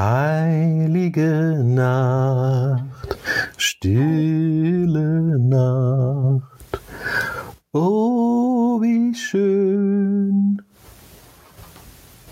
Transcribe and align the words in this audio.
Heilige 0.00 1.60
Nacht, 1.64 3.18
stille 3.56 5.36
Nacht, 5.40 6.80
oh 7.72 8.80
wie 8.80 9.12
schön. 9.12 10.62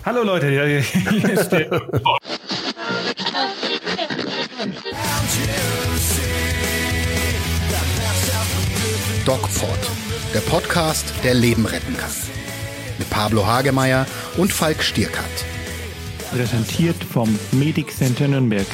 Hallo 0.05 0.23
Leute, 0.23 0.47
hier 0.47 0.77
ist 1.29 1.49
der 1.49 1.67
DocPod, 9.25 9.69
der 10.33 10.39
Podcast, 10.39 11.13
der 11.21 11.33
Leben 11.33 11.65
retten 11.65 11.97
kann. 11.97 12.11
Mit 12.97 13.09
Pablo 13.09 13.45
Hagemeier 13.45 14.05
und 14.37 14.53
Falk 14.53 14.81
Stierkat. 14.81 15.56
Präsentiert 16.31 17.03
vom 17.03 17.37
Medic 17.51 17.91
Center 17.95 18.27
Nürnberg. 18.27 18.65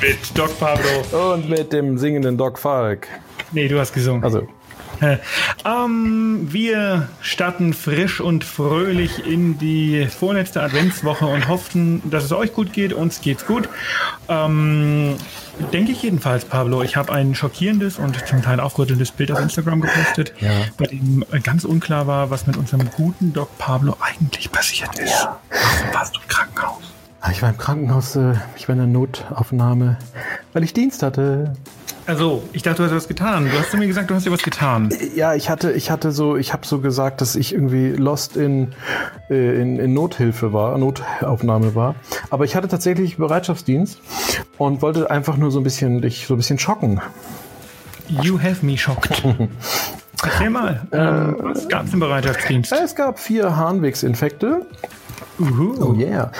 Mit 0.00 0.18
Doc 0.36 0.58
Pablo. 0.58 1.32
Und 1.32 1.48
mit 1.48 1.72
dem 1.72 1.98
singenden 1.98 2.36
Doc 2.36 2.58
Falk. 2.58 3.08
Nee, 3.52 3.68
du 3.68 3.78
hast 3.78 3.92
gesungen. 3.92 4.22
Also, 4.24 4.46
Ähm, 5.64 6.48
wir 6.52 7.08
starten 7.22 7.72
frisch 7.72 8.20
und 8.20 8.44
fröhlich 8.44 9.24
in 9.26 9.56
die 9.58 10.06
vorletzte 10.06 10.62
Adventswoche 10.62 11.24
und 11.24 11.48
hoffen, 11.48 12.02
dass 12.10 12.24
es 12.24 12.32
euch 12.32 12.52
gut 12.52 12.74
geht. 12.74 12.92
Uns 12.92 13.22
geht's 13.22 13.46
gut. 13.46 13.66
Ähm, 14.28 15.16
denke 15.72 15.92
ich 15.92 16.02
jedenfalls, 16.02 16.44
Pablo. 16.44 16.82
Ich 16.82 16.96
habe 16.96 17.12
ein 17.14 17.34
schockierendes 17.34 17.98
und 17.98 18.26
zum 18.28 18.42
Teil 18.42 18.60
aufrüttelndes 18.60 19.10
Bild 19.12 19.32
auf 19.32 19.40
Instagram 19.40 19.80
gepostet, 19.80 20.34
Ja. 20.38 20.50
bei 20.76 20.84
dem 20.86 21.24
ganz 21.44 21.64
unklar 21.64 22.06
war, 22.06 22.28
was 22.28 22.46
mit 22.46 22.58
unserem 22.58 22.90
guten 22.90 23.32
Doc 23.32 23.56
Pablo 23.56 23.96
eigentlich 24.00 24.52
passiert 24.52 24.98
ist. 24.98 25.26
Warum 25.50 25.94
warst 25.94 26.14
du 26.14 26.20
ich 27.30 27.42
war 27.42 27.50
im 27.50 27.58
Krankenhaus, 27.58 28.16
äh, 28.16 28.34
ich 28.56 28.68
war 28.68 28.74
in 28.74 28.78
der 28.78 28.86
Notaufnahme, 28.86 29.98
weil 30.52 30.64
ich 30.64 30.72
Dienst 30.72 31.02
hatte. 31.02 31.52
Also, 32.06 32.42
ich 32.52 32.62
dachte, 32.62 32.78
du 32.78 32.84
hast 32.84 32.94
was 32.94 33.08
getan. 33.08 33.44
Du 33.44 33.58
hast 33.58 33.72
mir 33.74 33.86
gesagt, 33.86 34.10
du 34.10 34.14
hast 34.14 34.26
dir 34.26 34.32
was 34.32 34.42
getan. 34.42 34.88
Ja, 35.14 35.34
ich 35.34 35.50
hatte, 35.50 35.70
ich 35.72 35.90
hatte 35.90 36.12
so, 36.12 36.36
ich 36.36 36.52
habe 36.52 36.66
so 36.66 36.80
gesagt, 36.80 37.20
dass 37.20 37.36
ich 37.36 37.52
irgendwie 37.52 37.90
lost 37.90 38.36
in, 38.36 38.72
äh, 39.28 39.60
in, 39.60 39.78
in 39.78 39.92
Nothilfe 39.92 40.52
war, 40.52 40.76
Notaufnahme 40.78 41.74
war. 41.74 41.94
Aber 42.30 42.44
ich 42.44 42.56
hatte 42.56 42.68
tatsächlich 42.68 43.18
Bereitschaftsdienst 43.18 44.00
und 44.58 44.82
wollte 44.82 45.10
einfach 45.10 45.36
nur 45.36 45.50
so 45.50 45.60
ein 45.60 45.62
bisschen 45.62 46.00
dich 46.00 46.26
so 46.26 46.34
ein 46.34 46.38
bisschen 46.38 46.58
schocken. 46.58 47.00
You 48.08 48.40
have 48.40 48.64
me 48.66 48.76
shocked. 48.76 49.22
Erzähl 50.24 50.50
mal, 50.50 50.86
ähm, 50.92 51.36
was 51.40 51.68
gab's 51.68 51.92
im 51.92 52.00
Bereitschaftsdienst? 52.00 52.72
Es 52.72 52.96
gab 52.96 53.20
vier 53.20 53.56
Harnwegsinfekte. 53.56 54.66
Uhu. 55.40 55.74
Oh 55.80 55.94
yeah. 55.94 56.30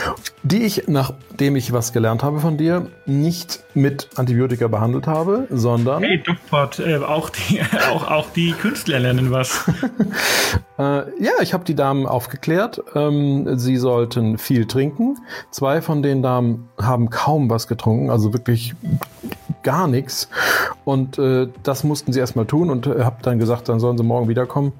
Die 0.43 0.63
ich, 0.63 0.85
nachdem 0.87 1.57
ich 1.57 1.73
was 1.73 1.93
gelernt 1.93 2.23
habe 2.23 2.41
von 2.41 2.59
dir, 2.59 2.91
nicht 3.07 3.65
mit 3.75 4.09
Antibiotika 4.17 4.69
behandelt 4.69 5.07
habe, 5.07 5.47
sondern 5.51 6.03
Hey, 6.03 6.23
DocPod, 6.23 6.79
äh, 6.81 6.99
auch, 6.99 7.31
die, 7.31 7.61
auch, 7.91 8.11
auch 8.11 8.31
die 8.31 8.53
Künstler 8.53 9.01
lernen 9.01 9.31
was. 9.31 9.65
Äh, 10.79 11.23
ja, 11.23 11.33
ich 11.43 11.53
habe 11.53 11.63
die 11.65 11.75
Damen 11.75 12.07
aufgeklärt. 12.07 12.83
Ähm, 12.95 13.59
sie 13.59 13.77
sollten 13.77 14.39
viel 14.39 14.65
trinken. 14.65 15.19
Zwei 15.51 15.83
von 15.83 16.03
den 16.03 16.23
Damen 16.23 16.71
haben 16.81 17.11
kaum 17.11 17.51
was 17.51 17.69
getrunken, 17.69 18.09
also 18.09 18.33
wirklich 18.33 18.75
gar 19.63 19.89
nichts. 19.89 20.31
Und 20.87 21.19
äh, 21.19 21.49
das 21.63 21.85
mussten 21.85 22.15
sie 22.15 22.21
erstmal 22.21 22.47
tun 22.47 22.71
und 22.71 22.87
habe 22.87 23.17
dann 23.21 23.39
gesagt, 23.39 23.69
dann 23.69 23.79
sollen 23.79 23.99
sie 23.99 24.05
morgen 24.05 24.29
wiederkommen. 24.29 24.73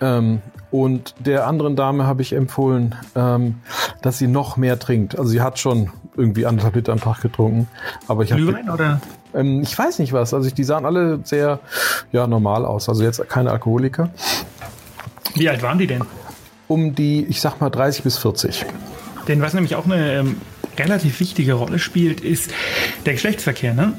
Ähm, 0.00 0.40
und 0.74 1.14
der 1.20 1.46
anderen 1.46 1.76
Dame 1.76 2.04
habe 2.04 2.20
ich 2.22 2.32
empfohlen, 2.32 2.96
ähm, 3.14 3.60
dass 4.02 4.18
sie 4.18 4.26
noch 4.26 4.56
mehr 4.56 4.76
trinkt. 4.76 5.16
Also 5.16 5.30
sie 5.30 5.40
hat 5.40 5.60
schon 5.60 5.92
irgendwie 6.16 6.46
anderthalb 6.46 6.74
Liter 6.74 6.90
am 6.90 6.98
Tag 6.98 7.20
getrunken. 7.20 7.68
Aber 8.08 8.24
ich 8.24 8.32
habe 8.32 8.42
Glühwein 8.42 8.68
oder? 8.68 9.00
ähm, 9.34 9.60
ich 9.62 9.78
weiß 9.78 10.00
nicht 10.00 10.12
was. 10.12 10.34
Also 10.34 10.48
ich, 10.48 10.54
die 10.54 10.64
sahen 10.64 10.84
alle 10.84 11.20
sehr 11.22 11.60
ja, 12.10 12.26
normal 12.26 12.64
aus. 12.66 12.88
Also 12.88 13.04
jetzt 13.04 13.24
keine 13.28 13.52
Alkoholiker. 13.52 14.10
Wie 15.36 15.48
alt 15.48 15.62
waren 15.62 15.78
die 15.78 15.86
denn? 15.86 16.02
Um 16.66 16.92
die, 16.92 17.24
ich 17.24 17.40
sag 17.40 17.60
mal, 17.60 17.70
30 17.70 18.02
bis 18.02 18.18
40. 18.18 18.66
Denn 19.28 19.40
was 19.40 19.54
nämlich 19.54 19.76
auch 19.76 19.84
eine 19.84 20.12
ähm, 20.12 20.40
relativ 20.78 21.20
wichtige 21.20 21.54
Rolle 21.54 21.78
spielt, 21.78 22.20
ist 22.20 22.52
der 23.06 23.14
Geschlechtsverkehr. 23.14 23.74
Ne? 23.74 23.94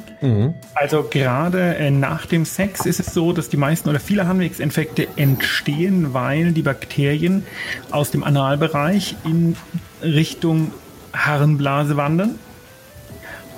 Also 0.74 1.03
gerade 1.09 1.75
äh, 1.75 1.91
nach 1.91 2.25
dem 2.25 2.46
Sex 2.46 2.86
ist 2.86 3.00
es 3.00 3.13
so, 3.13 3.34
dass 3.34 3.50
die 3.50 3.58
meisten 3.58 3.90
oder 3.90 4.00
viele 4.00 4.28
Harnwegsinfekte 4.28 5.08
entstehen, 5.16 6.14
weil 6.14 6.52
die 6.52 6.62
Bakterien 6.62 7.46
aus 7.91 8.12
dem 8.12 8.24
Analbereich 8.24 9.16
in 9.24 9.56
Richtung 10.02 10.72
Harnblase 11.14 11.97
wandern. 11.97 12.40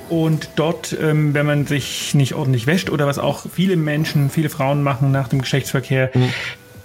Und 0.09 0.51
dort, 0.56 0.95
ähm, 1.01 1.33
wenn 1.33 1.45
man 1.45 1.66
sich 1.67 2.13
nicht 2.13 2.33
ordentlich 2.33 2.66
wäscht 2.66 2.89
oder 2.89 3.07
was 3.07 3.19
auch 3.19 3.45
viele 3.53 3.75
Menschen, 3.75 4.29
viele 4.29 4.50
Frauen 4.50 4.81
machen 4.81 5.11
nach 5.11 5.27
dem 5.27 5.41
Geschlechtsverkehr, 5.41 6.11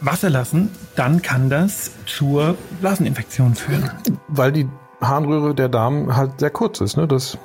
Wasser 0.00 0.30
lassen, 0.30 0.70
dann 0.96 1.22
kann 1.22 1.48
das 1.48 1.92
zur 2.06 2.56
Blaseninfektion 2.80 3.54
führen. 3.54 3.90
Weil 4.26 4.50
die 4.50 4.66
Harnröhre 5.02 5.54
der 5.54 5.68
Damen 5.68 6.16
halt 6.16 6.40
sehr 6.40 6.50
kurz 6.50 6.80
ist, 6.80 6.96
ne? 6.96 7.06
Das, 7.06 7.38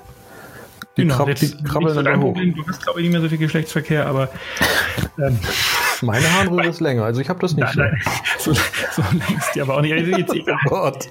die, 0.97 1.07
krab, 1.07 1.27
jetzt 1.27 1.41
die 1.41 1.63
krabbeln 1.63 2.03
dann 2.03 2.17
hoch. 2.17 2.33
Problem. 2.33 2.55
Du 2.55 2.65
hast, 2.67 2.81
glaube 2.83 2.99
ich, 2.99 3.03
nicht 3.03 3.11
mehr 3.11 3.21
so 3.21 3.29
viel 3.29 3.37
Geschlechtsverkehr, 3.37 4.07
aber 4.07 4.29
ähm, 5.19 5.37
Meine 6.01 6.31
Harnröhre 6.33 6.67
ist 6.67 6.79
länger, 6.79 7.03
also 7.03 7.21
ich 7.21 7.29
habe 7.29 7.39
das 7.39 7.55
nicht 7.55 7.69
so. 7.69 7.79
nein, 7.79 8.01
so, 8.39 8.53
so 8.53 9.03
längst 9.29 9.55
ja 9.55 9.63
aber 9.63 9.77
auch 9.77 9.81
nicht. 9.81 9.93
Also 9.93 10.11
jetzt 10.11 10.33
egal. 10.33 10.57
Gott. 10.65 11.07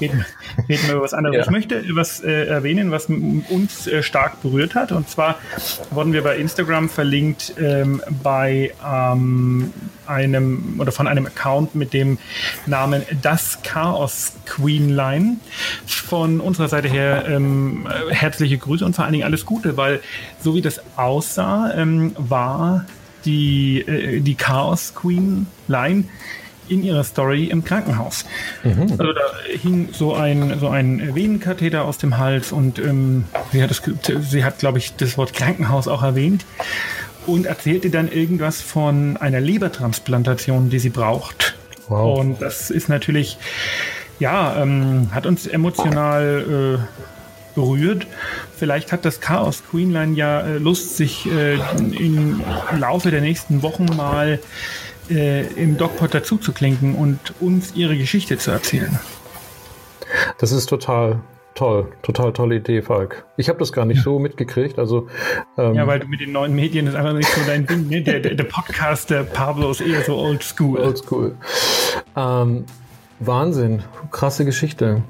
Reden, 0.00 0.24
reden 0.68 0.86
wir 0.86 0.94
über 0.94 1.02
was 1.02 1.14
anderes. 1.14 1.36
Ja. 1.36 1.42
Ich 1.42 1.50
möchte 1.50 1.84
was 1.90 2.20
äh, 2.20 2.46
erwähnen, 2.46 2.90
was 2.90 3.06
uns 3.06 3.86
äh, 3.86 4.02
stark 4.02 4.40
berührt 4.42 4.74
hat. 4.74 4.92
Und 4.92 5.08
zwar 5.08 5.36
wurden 5.90 6.12
wir 6.12 6.22
bei 6.22 6.36
Instagram 6.36 6.88
verlinkt 6.88 7.54
ähm, 7.58 8.02
bei 8.22 8.72
ähm, 8.86 9.72
einem 10.06 10.76
oder 10.78 10.92
von 10.92 11.06
einem 11.06 11.26
Account 11.26 11.74
mit 11.74 11.92
dem 11.92 12.18
Namen 12.66 13.02
Das 13.22 13.62
Chaos 13.62 14.32
Queenline. 14.46 15.36
Von 15.86 16.40
unserer 16.40 16.68
Seite 16.68 16.88
her 16.88 17.24
ähm, 17.28 17.86
äh, 17.86 18.14
herzliche 18.14 18.58
Grüße 18.58 18.84
und 18.84 18.96
vor 18.96 19.04
allen 19.04 19.12
Dingen 19.12 19.24
alles 19.24 19.44
Gute, 19.44 19.76
weil 19.76 20.00
so 20.40 20.54
wie 20.54 20.62
das 20.62 20.80
aussah, 20.96 21.72
ähm, 21.74 22.14
war 22.16 22.86
die, 23.28 23.80
äh, 23.86 24.20
die 24.20 24.34
Chaos 24.34 24.94
Queen 24.94 25.46
Line 25.68 26.04
in 26.68 26.82
ihrer 26.82 27.04
Story 27.04 27.44
im 27.44 27.64
Krankenhaus. 27.64 28.24
Also 28.90 29.12
da 29.12 29.22
hing 29.62 29.88
so 29.92 30.14
ein, 30.14 30.58
so 30.58 30.68
ein 30.68 31.14
Venenkatheter 31.14 31.84
aus 31.84 31.98
dem 31.98 32.18
Hals 32.18 32.52
und 32.52 32.78
ähm, 32.78 33.24
sie 33.52 33.62
hat, 33.62 33.70
das, 33.70 33.82
sie 34.30 34.44
hat, 34.44 34.58
glaube 34.58 34.78
ich, 34.78 34.94
das 34.96 35.16
Wort 35.16 35.32
Krankenhaus 35.32 35.88
auch 35.88 36.02
erwähnt 36.02 36.44
und 37.26 37.46
erzählte 37.46 37.90
dann 37.90 38.10
irgendwas 38.10 38.60
von 38.60 39.16
einer 39.16 39.40
Lebertransplantation, 39.40 40.70
die 40.70 40.78
sie 40.78 40.90
braucht. 40.90 41.54
Wow. 41.88 42.18
Und 42.18 42.42
das 42.42 42.70
ist 42.70 42.88
natürlich, 42.88 43.38
ja, 44.18 44.62
ähm, 44.62 45.08
hat 45.12 45.24
uns 45.24 45.46
emotional 45.46 46.78
äh, 46.78 47.17
berührt. 47.58 48.06
Vielleicht 48.56 48.92
hat 48.92 49.04
das 49.04 49.20
Chaos 49.20 49.62
Queenline 49.70 50.14
ja 50.14 50.40
äh, 50.40 50.58
Lust, 50.58 50.96
sich 50.96 51.26
äh, 51.26 51.54
im 51.76 52.42
Laufe 52.78 53.10
der 53.10 53.20
nächsten 53.20 53.62
Wochen 53.62 53.86
mal 53.96 54.38
äh, 55.10 55.46
im 55.54 55.76
DocPod 55.76 56.14
dazu 56.14 56.38
zu 56.38 56.52
klinken 56.52 56.94
und 56.94 57.18
uns 57.40 57.74
ihre 57.74 57.96
Geschichte 57.96 58.38
zu 58.38 58.50
erzählen. 58.50 58.98
Das 60.38 60.52
ist 60.52 60.66
total 60.66 61.20
toll, 61.54 61.88
total 62.02 62.32
tolle 62.32 62.56
Idee, 62.56 62.82
Falk. 62.82 63.24
Ich 63.36 63.48
habe 63.48 63.58
das 63.58 63.72
gar 63.72 63.84
nicht 63.84 64.02
so 64.02 64.18
mitgekriegt. 64.18 64.78
Also 64.78 65.08
ähm, 65.56 65.74
Ja, 65.74 65.86
weil 65.86 65.98
du 65.98 66.06
mit 66.06 66.20
den 66.20 66.32
neuen 66.32 66.54
Medien 66.54 66.86
ist 66.86 66.94
einfach 66.94 67.12
nicht 67.12 67.28
so 67.28 67.40
dein 67.46 67.66
Ding. 67.66 67.88
Ne? 67.88 68.02
Der, 68.02 68.20
der, 68.20 68.34
der 68.36 68.44
Podcast 68.44 69.10
der 69.10 69.24
Pablo 69.24 69.70
ist 69.70 69.80
eher 69.80 70.02
so 70.04 70.16
old 70.16 70.42
school. 70.44 70.78
oldschool. 70.78 71.34
Ähm, 72.16 72.64
Wahnsinn, 73.20 73.82
krasse 74.12 74.44
Geschichte. 74.44 75.02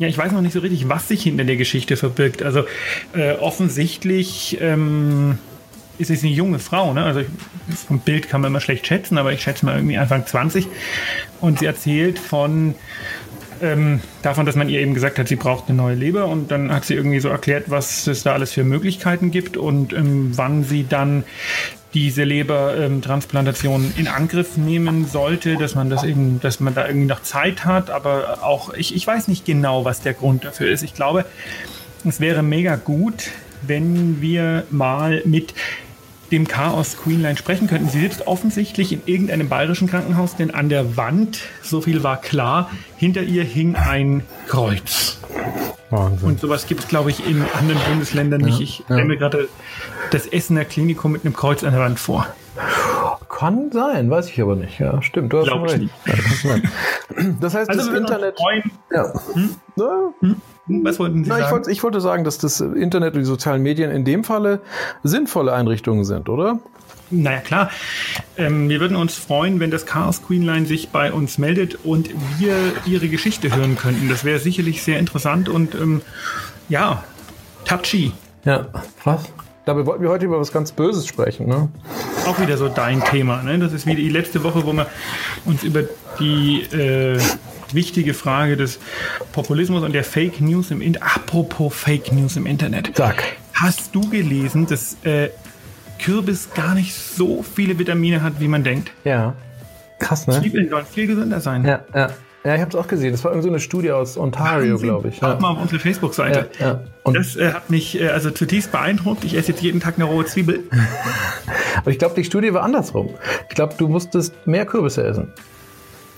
Ja, 0.00 0.08
ich 0.08 0.16
weiß 0.16 0.32
noch 0.32 0.40
nicht 0.40 0.54
so 0.54 0.60
richtig, 0.60 0.88
was 0.88 1.08
sich 1.08 1.24
hinter 1.24 1.44
der 1.44 1.58
Geschichte 1.58 1.94
verbirgt. 1.98 2.42
Also 2.42 2.64
äh, 3.12 3.32
offensichtlich 3.32 4.56
ähm, 4.58 5.36
ist 5.98 6.10
es 6.10 6.22
eine 6.22 6.32
junge 6.32 6.58
Frau. 6.58 6.94
Ne? 6.94 7.04
Also 7.04 7.20
ich, 7.20 7.26
vom 7.86 7.98
Bild 7.98 8.26
kann 8.26 8.40
man 8.40 8.50
immer 8.50 8.62
schlecht 8.62 8.86
schätzen, 8.86 9.18
aber 9.18 9.34
ich 9.34 9.42
schätze 9.42 9.66
mal 9.66 9.76
irgendwie 9.76 9.98
Anfang 9.98 10.24
20. 10.24 10.68
Und 11.42 11.58
sie 11.58 11.66
erzählt 11.66 12.18
von 12.18 12.76
ähm, 13.60 14.00
davon, 14.22 14.46
dass 14.46 14.56
man 14.56 14.70
ihr 14.70 14.80
eben 14.80 14.94
gesagt 14.94 15.18
hat, 15.18 15.28
sie 15.28 15.36
braucht 15.36 15.68
eine 15.68 15.76
neue 15.76 15.96
Leber 15.96 16.28
und 16.28 16.50
dann 16.50 16.72
hat 16.72 16.86
sie 16.86 16.94
irgendwie 16.94 17.20
so 17.20 17.28
erklärt, 17.28 17.64
was 17.66 18.06
es 18.06 18.22
da 18.22 18.32
alles 18.32 18.52
für 18.52 18.64
Möglichkeiten 18.64 19.30
gibt 19.30 19.58
und 19.58 19.92
ähm, 19.92 20.32
wann 20.34 20.64
sie 20.64 20.86
dann 20.88 21.24
diese 21.94 22.24
Lebertransplantation 22.24 23.92
in 23.96 24.06
Angriff 24.06 24.56
nehmen 24.56 25.06
sollte, 25.06 25.56
dass 25.56 25.74
man 25.74 25.90
das 25.90 26.04
eben, 26.04 26.40
dass 26.40 26.60
man 26.60 26.74
da 26.74 26.86
irgendwie 26.86 27.06
noch 27.06 27.22
Zeit 27.22 27.64
hat, 27.64 27.90
aber 27.90 28.42
auch 28.42 28.72
ich, 28.74 28.94
ich 28.94 29.06
weiß 29.06 29.28
nicht 29.28 29.44
genau, 29.44 29.84
was 29.84 30.00
der 30.00 30.14
Grund 30.14 30.44
dafür 30.44 30.70
ist. 30.70 30.82
Ich 30.82 30.94
glaube, 30.94 31.24
es 32.04 32.20
wäre 32.20 32.42
mega 32.42 32.76
gut, 32.76 33.30
wenn 33.62 34.20
wir 34.20 34.64
mal 34.70 35.22
mit 35.24 35.54
dem 36.30 36.46
Chaos 36.48 36.96
Queenline 36.96 37.36
sprechen 37.36 37.66
könnten. 37.66 37.88
Sie 37.88 38.00
sitzt 38.00 38.26
offensichtlich 38.26 38.92
in 38.92 39.02
irgendeinem 39.06 39.48
bayerischen 39.48 39.88
Krankenhaus, 39.88 40.36
denn 40.36 40.50
an 40.52 40.68
der 40.68 40.96
Wand, 40.96 41.40
so 41.62 41.80
viel 41.80 42.02
war 42.02 42.20
klar, 42.20 42.70
hinter 42.96 43.22
ihr 43.22 43.44
hing 43.44 43.74
ein 43.76 44.22
Kreuz. 44.46 45.18
Wahnsinn. 45.90 46.28
Und 46.28 46.40
sowas 46.40 46.66
gibt 46.66 46.82
es, 46.82 46.88
glaube 46.88 47.10
ich, 47.10 47.26
in 47.26 47.42
anderen 47.58 47.80
Bundesländern 47.88 48.40
nicht. 48.42 48.60
Ich 48.60 48.82
stelle 48.84 49.04
mir 49.04 49.16
gerade 49.16 49.48
das 50.12 50.26
Essener 50.26 50.64
Klinikum 50.64 51.10
mit 51.12 51.24
einem 51.24 51.34
Kreuz 51.34 51.64
an 51.64 51.72
der 51.72 51.80
Wand 51.80 51.98
vor. 51.98 52.26
Kann 53.28 53.70
sein, 53.72 54.10
weiß 54.10 54.28
ich 54.28 54.40
aber 54.42 54.54
nicht. 54.54 54.78
Ja, 54.78 55.00
stimmt. 55.02 55.32
Du 55.32 55.38
hast 55.38 55.48
schon 55.48 55.62
recht. 55.62 55.88
Ja, 56.44 56.54
das 57.40 57.54
heißt, 57.54 57.70
Also 57.70 57.90
das 57.90 57.98
Internet. 57.98 58.36
freuen. 58.38 58.70
Ja. 58.92 59.12
Na, 59.76 60.10
Hm, 60.20 60.36
Was 60.82 60.98
wollten 60.98 61.24
Sie 61.24 61.30
na, 61.30 61.36
ich, 61.36 61.42
sagen? 61.42 61.52
wollte, 61.52 61.70
ich 61.70 61.82
wollte 61.82 62.00
sagen, 62.00 62.24
dass 62.24 62.38
das 62.38 62.60
Internet 62.60 63.14
und 63.14 63.20
die 63.20 63.26
sozialen 63.26 63.62
Medien 63.62 63.90
in 63.90 64.04
dem 64.04 64.24
Falle 64.24 64.60
sinnvolle 65.02 65.52
Einrichtungen 65.52 66.04
sind, 66.04 66.28
oder? 66.28 66.60
Naja, 67.10 67.40
klar. 67.40 67.70
Ähm, 68.36 68.68
wir 68.68 68.80
würden 68.80 68.96
uns 68.96 69.16
freuen, 69.16 69.58
wenn 69.58 69.70
das 69.70 69.84
Chaos 69.84 70.22
Queenline 70.22 70.66
sich 70.66 70.90
bei 70.90 71.12
uns 71.12 71.38
meldet 71.38 71.84
und 71.84 72.10
wir 72.38 72.54
ihre 72.86 73.08
Geschichte 73.08 73.54
hören 73.54 73.76
könnten. 73.76 74.08
Das 74.08 74.24
wäre 74.24 74.38
sicherlich 74.38 74.82
sehr 74.82 74.98
interessant 74.98 75.48
und 75.48 75.74
ähm, 75.74 76.02
ja, 76.68 77.02
touchy. 77.64 78.12
Ja. 78.44 78.68
Was? 79.04 79.24
Dabei 79.64 79.86
wollten 79.86 80.02
wir 80.02 80.10
heute 80.10 80.24
über 80.24 80.40
was 80.40 80.52
ganz 80.52 80.72
Böses 80.72 81.06
sprechen, 81.06 81.48
ne? 81.48 81.68
Auch 82.26 82.40
wieder 82.40 82.56
so 82.56 82.68
dein 82.68 83.04
Thema. 83.04 83.42
Ne? 83.42 83.58
Das 83.58 83.72
ist 83.72 83.86
wie 83.86 83.94
die 83.94 84.08
letzte 84.08 84.42
Woche, 84.42 84.64
wo 84.64 84.72
wir 84.72 84.86
uns 85.44 85.62
über 85.64 85.82
die 86.18 86.62
äh, 86.72 87.18
wichtige 87.74 88.14
Frage 88.14 88.56
des 88.56 88.78
Populismus 89.32 89.82
und 89.82 89.92
der 89.92 90.04
Fake 90.04 90.40
News 90.40 90.70
im 90.70 90.80
Internet. 90.80 91.16
Apropos 91.16 91.74
Fake 91.74 92.12
News 92.12 92.36
im 92.36 92.46
Internet. 92.46 92.90
Sag. 92.94 93.22
Hast 93.54 93.94
du 93.94 94.08
gelesen, 94.08 94.66
dass 94.66 94.96
äh, 95.04 95.28
Kürbis 95.98 96.48
gar 96.54 96.74
nicht 96.74 96.94
so 96.94 97.42
viele 97.42 97.78
Vitamine 97.78 98.22
hat, 98.22 98.34
wie 98.40 98.48
man 98.48 98.64
denkt? 98.64 98.90
Ja. 99.04 99.34
Krass, 99.98 100.26
ne? 100.26 100.40
Zwiebeln 100.40 100.70
sollen 100.70 100.86
viel 100.86 101.06
gesünder 101.06 101.40
sein. 101.40 101.64
Ja, 101.64 101.80
ja. 101.94 102.10
Ja, 102.42 102.54
ich 102.54 102.60
habe 102.62 102.70
es 102.70 102.74
auch 102.74 102.88
gesehen. 102.88 103.12
Das 103.12 103.22
war 103.22 103.32
irgend 103.32 103.42
so 103.42 103.50
eine 103.50 103.60
Studie 103.60 103.90
aus 103.92 104.16
Ontario, 104.16 104.78
glaube 104.78 105.08
ich. 105.08 105.18
Schaut 105.18 105.34
Ja. 105.34 105.40
mal 105.40 105.50
auf 105.50 105.60
unsere 105.60 105.78
Facebook-Seite. 105.78 106.48
Ja, 106.58 106.66
ja. 106.66 106.80
Und 107.02 107.12
Das 107.14 107.36
äh, 107.36 107.52
hat 107.52 107.68
mich 107.68 108.00
äh, 108.00 108.08
also 108.08 108.30
zutiefst 108.30 108.72
beeindruckt. 108.72 109.24
Ich 109.24 109.34
esse 109.36 109.52
jetzt 109.52 109.60
jeden 109.62 109.78
Tag 109.78 109.96
eine 109.96 110.04
rohe 110.04 110.24
Zwiebel. 110.24 110.60
Aber 111.76 111.90
ich 111.90 111.98
glaube, 111.98 112.14
die 112.14 112.24
Studie 112.24 112.54
war 112.54 112.62
andersrum. 112.62 113.10
Ich 113.50 113.54
glaube, 113.54 113.74
du 113.76 113.88
musstest 113.88 114.34
mehr 114.46 114.64
Kürbisse 114.64 115.04
essen. 115.04 115.28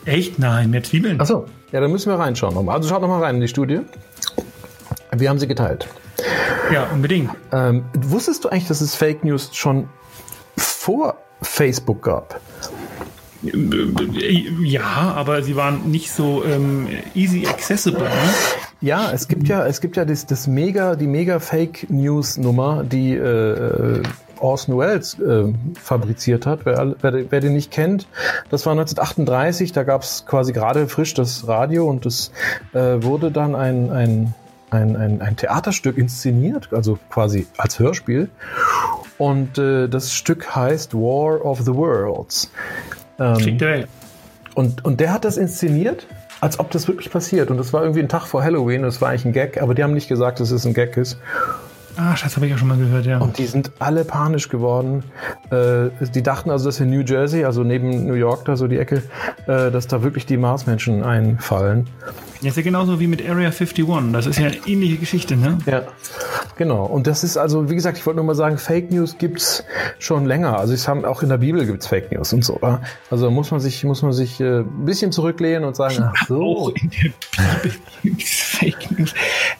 Echt? 0.04 0.38
Nein, 0.38 0.70
mehr 0.70 0.82
Zwiebeln. 0.82 1.20
Achso, 1.20 1.46
ja, 1.70 1.81
dann 1.81 1.90
müssen 1.90 2.10
wir 2.10 2.19
reinschauen. 2.19 2.54
nochmal. 2.54 2.76
Also 2.76 2.88
schaut 2.88 3.00
nochmal 3.02 3.22
rein 3.22 3.37
in 3.37 3.40
die 3.40 3.49
Studie. 3.49 3.81
Wir 5.16 5.28
haben 5.28 5.38
sie 5.38 5.46
geteilt. 5.46 5.87
Ja, 6.72 6.88
unbedingt. 6.93 7.31
Ähm, 7.52 7.84
wusstest 7.94 8.44
du 8.44 8.49
eigentlich, 8.49 8.69
dass 8.69 8.81
es 8.81 8.94
Fake 8.94 9.25
News 9.25 9.50
schon 9.52 9.88
vor 10.56 11.16
Facebook 11.43 12.02
gab? 12.02 12.40
Äh, 13.44 14.46
Ja, 14.62 15.12
aber 15.16 15.43
sie 15.43 15.56
waren 15.56 15.90
nicht 15.90 16.10
so 16.12 16.44
ähm, 16.44 16.88
easy 17.14 17.46
accessible. 17.46 18.02
Ne? 18.04 18.10
Ja, 18.81 19.12
es 19.12 19.28
gibt 19.28 19.49
ja, 19.49 19.66
es 19.66 19.81
gibt 19.81 19.96
ja 19.96 20.04
das, 20.04 20.26
das 20.26 20.46
mega, 20.46 20.96
die 20.96 21.06
mega 21.06 21.38
Fake 21.40 21.88
News 21.90 22.37
Nummer, 22.37 22.82
die 22.84 23.14
äh, 23.14 24.02
Orson 24.42 24.76
Welles 24.78 25.18
äh, 25.18 25.52
fabriziert 25.80 26.46
hat. 26.46 26.60
Wer, 26.64 26.94
wer, 27.00 27.30
wer 27.30 27.40
den 27.40 27.54
nicht 27.54 27.70
kennt, 27.70 28.06
das 28.50 28.66
war 28.66 28.72
1938. 28.72 29.72
Da 29.72 29.84
gab 29.84 30.02
es 30.02 30.26
quasi 30.26 30.52
gerade 30.52 30.88
frisch 30.88 31.14
das 31.14 31.46
Radio 31.46 31.88
und 31.88 32.06
es 32.06 32.32
äh, 32.74 33.02
wurde 33.02 33.30
dann 33.30 33.54
ein, 33.54 33.90
ein, 33.90 34.34
ein, 34.70 34.96
ein, 34.96 35.22
ein 35.22 35.36
Theaterstück 35.36 35.96
inszeniert, 35.96 36.68
also 36.72 36.98
quasi 37.10 37.46
als 37.56 37.78
Hörspiel. 37.78 38.28
Und 39.18 39.58
äh, 39.58 39.88
das 39.88 40.12
Stück 40.12 40.54
heißt 40.54 40.94
War 40.94 41.44
of 41.44 41.60
the 41.60 41.74
Worlds. 41.74 42.50
Ähm, 43.18 43.58
der 43.58 43.68
Welt. 43.68 43.88
und, 44.54 44.84
und 44.84 45.00
der 45.00 45.12
hat 45.12 45.24
das 45.24 45.36
inszeniert, 45.36 46.06
als 46.40 46.58
ob 46.58 46.70
das 46.70 46.88
wirklich 46.88 47.10
passiert. 47.10 47.50
Und 47.50 47.58
das 47.58 47.72
war 47.72 47.82
irgendwie 47.82 48.00
ein 48.00 48.08
Tag 48.08 48.26
vor 48.26 48.42
Halloween. 48.42 48.82
Das 48.82 49.00
war 49.00 49.10
eigentlich 49.10 49.26
ein 49.26 49.32
Gag, 49.32 49.62
aber 49.62 49.74
die 49.74 49.84
haben 49.84 49.94
nicht 49.94 50.08
gesagt, 50.08 50.40
dass 50.40 50.50
es 50.50 50.66
ein 50.66 50.74
Gag 50.74 50.96
ist. 50.96 51.18
Ah, 51.96 52.14
das 52.22 52.36
habe 52.36 52.46
ich 52.46 52.54
auch 52.54 52.58
schon 52.58 52.68
mal 52.68 52.78
gehört, 52.78 53.04
ja. 53.04 53.18
Und 53.18 53.38
die 53.38 53.46
sind 53.46 53.70
alle 53.78 54.04
panisch 54.04 54.48
geworden. 54.48 55.04
Äh, 55.50 55.90
die 56.14 56.22
dachten 56.22 56.50
also, 56.50 56.66
dass 56.66 56.80
in 56.80 56.90
New 56.90 57.02
Jersey, 57.02 57.44
also 57.44 57.62
neben 57.64 58.06
New 58.06 58.14
York, 58.14 58.46
da 58.46 58.56
so 58.56 58.66
die 58.66 58.78
Ecke, 58.78 59.02
äh, 59.46 59.70
dass 59.70 59.88
da 59.88 60.02
wirklich 60.02 60.24
die 60.24 60.36
Marsmenschen 60.38 61.02
einfallen. 61.02 61.88
Ja, 62.42 62.48
ist 62.48 62.56
ja 62.56 62.62
genauso 62.62 62.98
wie 62.98 63.06
mit 63.06 63.22
Area 63.22 63.50
51. 63.50 63.86
Das 64.12 64.26
ist 64.26 64.36
ja 64.36 64.48
eine 64.48 64.56
ähnliche 64.66 64.96
Geschichte, 64.96 65.36
ne? 65.36 65.58
Ja, 65.64 65.84
genau. 66.56 66.84
Und 66.84 67.06
das 67.06 67.22
ist 67.22 67.36
also, 67.36 67.70
wie 67.70 67.76
gesagt, 67.76 67.98
ich 67.98 68.04
wollte 68.04 68.16
nur 68.16 68.24
mal 68.24 68.34
sagen, 68.34 68.58
Fake 68.58 68.90
News 68.90 69.16
gibt's 69.16 69.62
schon 70.00 70.26
länger. 70.26 70.58
Also 70.58 70.74
es 70.74 70.88
haben 70.88 71.04
auch 71.04 71.22
in 71.22 71.28
der 71.28 71.38
Bibel 71.38 71.64
gibt's 71.64 71.86
Fake 71.86 72.10
News 72.10 72.32
und 72.32 72.44
so. 72.44 72.58
Also 73.10 73.30
muss 73.30 73.52
man 73.52 73.60
sich, 73.60 73.84
muss 73.84 74.02
man 74.02 74.12
sich 74.12 74.40
äh, 74.40 74.58
ein 74.62 74.84
bisschen 74.84 75.12
zurücklehnen 75.12 75.62
und 75.62 75.76
sagen, 75.76 75.98
ach 76.00 76.30
Auch 76.30 76.70
so. 76.70 76.74
in 76.74 76.90
der 76.90 77.12
Bibel 77.62 77.78
gibt's 78.02 78.40
Fake 78.40 78.90
News. 78.98 79.14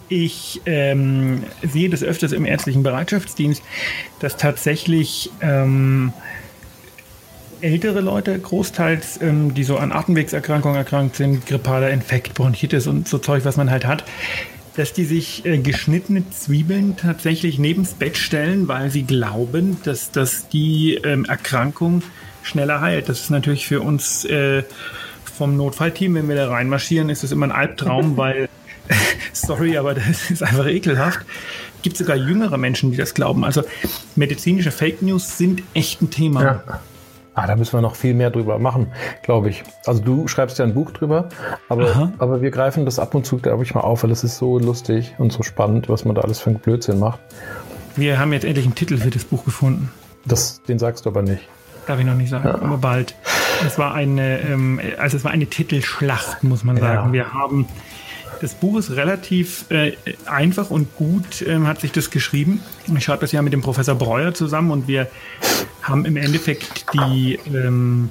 Ich 0.09 0.61
ähm, 0.67 1.45
sehe 1.63 1.89
das 1.89 2.03
öfters 2.03 2.33
im 2.33 2.45
ärztlichen 2.45 2.83
Bereitschaftsdienst, 2.83 3.63
dass 4.19 4.37
tatsächlich 4.37 5.31
ähm, 5.41 6.13
ältere 7.63 8.01
Leute, 8.01 8.39
großteils, 8.39 9.21
ähm, 9.23 9.55
die 9.55 9.65
so 9.65 9.77
an 9.77 9.93
Atemwegserkrankungen 9.93 10.77
erkrankt 10.77 11.17
sind, 11.17 11.47
grippaler 11.47 11.91
Infekt, 11.91 12.35
Bronchitis 12.35 12.87
und 12.87 13.09
so 13.09 13.19
Zeug, 13.19 13.45
was 13.45 13.57
man 13.57 13.71
halt 13.71 13.87
hat, 13.87 14.05
dass 14.77 14.93
die 14.93 15.05
sich 15.05 15.45
äh, 15.45 15.59
geschnittene 15.59 16.29
Zwiebeln 16.31 16.97
tatsächlich 16.97 17.59
nebens 17.59 17.95
Bett 17.95 18.17
stellen, 18.17 18.69
weil 18.69 18.91
sie 18.91 19.05
glauben, 19.05 19.79
dass 19.85 20.11
das 20.11 20.49
die 20.49 20.95
ähm, 21.05 21.25
Erkrankung 21.25 22.03
schneller 22.43 22.81
heilt. 22.81 23.09
Das 23.09 23.21
ist 23.21 23.31
natürlich 23.31 23.67
für 23.67 23.81
uns 23.81 24.25
äh, 24.25 24.65
vom 25.37 25.57
Notfallteam, 25.57 26.15
wenn 26.15 26.29
wir 26.29 26.37
da 26.37 26.49
reinmarschieren, 26.49 27.09
ist 27.11 27.23
das 27.23 27.33
immer 27.33 27.47
ein 27.47 27.53
Albtraum, 27.53 28.17
weil, 28.17 28.49
sorry, 29.33 29.77
aber 29.77 29.95
das 29.95 30.31
ist 30.31 30.43
einfach 30.43 30.67
ekelhaft. 30.67 31.21
Gibt 31.83 31.97
sogar 31.97 32.17
jüngere 32.17 32.59
Menschen, 32.59 32.93
die 32.93 32.97
das 32.97 33.13
glauben. 33.13 33.45
Also 33.45 33.63
medizinische 34.15 34.71
Fake 34.71 35.03
News 35.03 35.37
sind 35.37 35.63
echt 35.75 36.01
ein 36.01 36.11
Thema. 36.11 36.43
Ja. 36.43 36.81
Ah, 37.35 37.47
da 37.47 37.57
müssen 37.57 37.73
wir 37.73 37.81
noch 37.81 37.97
viel 37.97 38.13
mehr 38.13 38.31
drüber 38.31 38.59
machen, 38.59 38.89
glaube 39.23 39.49
ich. 39.49 39.63
Also 39.87 40.03
du 40.03 40.29
schreibst 40.29 40.59
ja 40.59 40.67
ein 40.67 40.75
Buch 40.75 40.91
drüber, 40.91 41.31
aber, 41.69 41.91
Aha. 41.91 42.13
aber 42.19 42.43
wir 42.43 42.51
greifen 42.51 42.85
das 42.85 42.99
ab 42.99 43.15
und 43.15 43.25
zu, 43.25 43.39
glaube 43.39 43.63
ich, 43.63 43.75
mal 43.75 43.81
auf, 43.81 44.03
weil 44.03 44.11
es 44.11 44.23
ist 44.23 44.37
so 44.37 44.59
lustig 44.59 45.15
und 45.19 45.33
so 45.33 45.43
spannend, 45.43 45.89
was 45.89 46.05
man 46.05 46.15
da 46.15 46.23
alles 46.23 46.41
für 46.41 46.51
einen 46.51 46.59
Blödsinn 46.59 46.99
macht. 46.99 47.21
Wir 47.97 48.19
haben 48.19 48.33
jetzt 48.35 48.45
endlich 48.45 48.67
einen 48.67 48.75
Titel 48.75 48.99
für 48.99 49.11
das 49.11 49.25
Buch 49.25 49.45
gefunden. 49.45 49.91
Das, 50.27 50.63
den 50.63 50.79
sagst 50.79 51.07
du 51.07 51.11
aber 51.11 51.23
nicht. 51.23 51.49
Darf 51.87 51.99
ich 51.99 52.07
noch 52.07 52.15
nicht 52.15 52.31
sagen, 52.31 52.49
aber 52.49 52.77
bald. 52.77 53.15
Es 53.67 53.79
war 53.79 53.95
eine, 53.95 54.41
ähm, 54.41 54.81
also 54.99 55.17
es 55.17 55.25
war 55.25 55.31
eine 55.31 55.47
Titelschlacht, 55.47 56.45
muss 56.45 56.65
man 56.65 56.77
sagen. 56.77 57.09
Ja. 57.09 57.13
Wir 57.13 57.33
haben 57.33 57.67
das 58.43 58.55
Buch 58.55 58.77
ist 58.77 58.91
relativ 58.91 59.67
äh, 59.71 59.93
einfach 60.27 60.71
und 60.71 60.97
gut 60.97 61.43
ähm, 61.47 61.69
hat 61.69 61.81
sich 61.81 61.93
das 61.93 62.11
geschrieben. 62.11 62.61
Ich 62.93 63.05
schreibe 63.05 63.21
das 63.21 63.31
ja 63.31 63.41
mit 63.41 63.53
dem 63.53 63.63
Professor 63.63 63.95
Breuer 63.95 64.35
zusammen 64.35 64.73
und 64.73 64.89
wir 64.89 65.07
haben 65.83 66.05
im 66.05 66.17
Endeffekt 66.17 66.87
die, 66.95 67.39
ähm, 67.47 68.11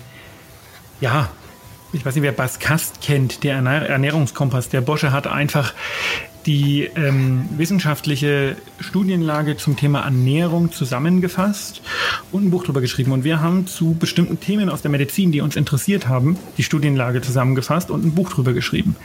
ja, 0.99 1.29
ich 1.93 2.05
weiß 2.05 2.15
nicht, 2.15 2.23
wer 2.23 2.31
Baskast 2.31 3.01
kennt, 3.01 3.43
der 3.43 3.55
Ernähr- 3.57 3.87
Ernährungskompass, 3.87 4.69
der 4.69 4.81
Bosche 4.81 5.11
hat 5.11 5.27
einfach 5.27 5.73
die 6.45 6.89
ähm, 6.95 7.47
wissenschaftliche 7.57 8.55
Studienlage 8.79 9.57
zum 9.57 9.75
Thema 9.77 10.01
Ernährung 10.01 10.71
zusammengefasst 10.71 11.81
und 12.31 12.45
ein 12.45 12.49
Buch 12.49 12.63
darüber 12.63 12.81
geschrieben. 12.81 13.11
Und 13.11 13.23
wir 13.23 13.41
haben 13.41 13.67
zu 13.67 13.93
bestimmten 13.93 14.39
Themen 14.39 14.69
aus 14.69 14.81
der 14.81 14.89
Medizin, 14.89 15.31
die 15.31 15.41
uns 15.41 15.55
interessiert 15.55 16.07
haben, 16.07 16.37
die 16.57 16.63
Studienlage 16.63 17.21
zusammengefasst 17.21 17.91
und 17.91 18.03
ein 18.03 18.15
Buch 18.15 18.31
darüber 18.31 18.53
geschrieben. 18.53 18.95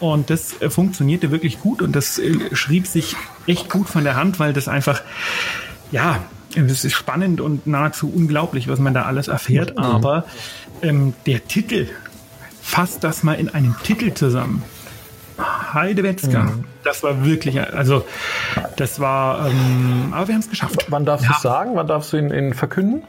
Und 0.00 0.30
das 0.30 0.60
äh, 0.60 0.68
funktionierte 0.68 1.30
wirklich 1.30 1.60
gut 1.60 1.80
und 1.80 1.94
das 1.96 2.18
äh, 2.18 2.54
schrieb 2.54 2.86
sich 2.86 3.16
echt 3.46 3.70
gut 3.70 3.88
von 3.88 4.04
der 4.04 4.16
Hand, 4.16 4.38
weil 4.38 4.52
das 4.52 4.68
einfach, 4.68 5.02
ja, 5.92 6.22
es 6.56 6.84
ist 6.84 6.92
spannend 6.92 7.40
und 7.40 7.66
nahezu 7.66 8.12
unglaublich, 8.12 8.68
was 8.68 8.78
man 8.78 8.94
da 8.94 9.02
alles 9.02 9.28
erfährt. 9.28 9.78
Aber 9.78 10.24
ähm, 10.82 11.14
der 11.26 11.46
Titel, 11.46 11.88
fasst 12.62 13.04
das 13.04 13.22
mal 13.22 13.34
in 13.34 13.48
einem 13.48 13.74
Titel 13.82 14.12
zusammen. 14.14 14.62
Heidewetzka. 15.72 16.52
Das 16.84 17.02
war 17.02 17.24
wirklich, 17.24 17.60
also 17.60 18.04
das 18.76 19.00
war, 19.00 19.48
ähm, 19.48 20.12
aber 20.12 20.28
wir 20.28 20.34
haben 20.34 20.40
es 20.40 20.50
geschafft. 20.50 20.86
Wann 20.88 21.04
darfst 21.04 21.26
du 21.26 21.32
es 21.32 21.42
sagen? 21.42 21.72
Wann 21.74 21.86
darfst 21.86 22.12
du 22.12 22.18
ihn, 22.18 22.30
ihn 22.32 22.54
verkünden? 22.54 23.02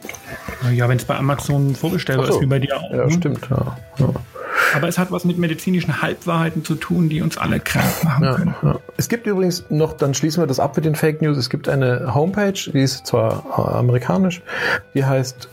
Ja, 0.73 0.87
wenn 0.87 0.97
es 0.97 1.05
bei 1.05 1.17
Amazon 1.17 1.75
vorbestellbar 1.75 2.25
Ach 2.25 2.31
so. 2.31 2.35
ist, 2.37 2.41
wie 2.41 2.47
bei 2.47 2.59
dir 2.59 2.77
auch. 2.77 2.91
Ja, 2.91 3.05
ne? 3.05 3.11
stimmt. 3.11 3.47
Ja. 3.49 3.77
Ja. 3.99 4.07
Aber 4.75 4.87
es 4.87 4.97
hat 4.97 5.11
was 5.11 5.25
mit 5.25 5.37
medizinischen 5.37 6.01
Halbwahrheiten 6.01 6.63
zu 6.65 6.73
tun, 6.75 7.09
die 7.09 7.21
uns 7.21 7.37
alle 7.37 7.59
krank 7.59 8.03
machen 8.03 8.23
Ja, 8.23 8.33
können. 8.35 8.55
ja. 8.63 8.79
Es 8.97 9.07
gibt 9.09 9.27
übrigens 9.27 9.65
noch, 9.69 9.93
dann 9.93 10.13
schließen 10.13 10.41
wir 10.41 10.47
das 10.47 10.59
ab 10.59 10.75
mit 10.75 10.85
den 10.85 10.95
Fake 10.95 11.21
News. 11.21 11.37
Es 11.37 11.49
gibt 11.49 11.67
eine 11.69 12.13
Homepage, 12.15 12.53
die 12.53 12.81
ist 12.81 13.05
zwar 13.07 13.43
äh, 13.57 13.61
amerikanisch, 13.77 14.41
die 14.93 15.03
heißt 15.05 15.47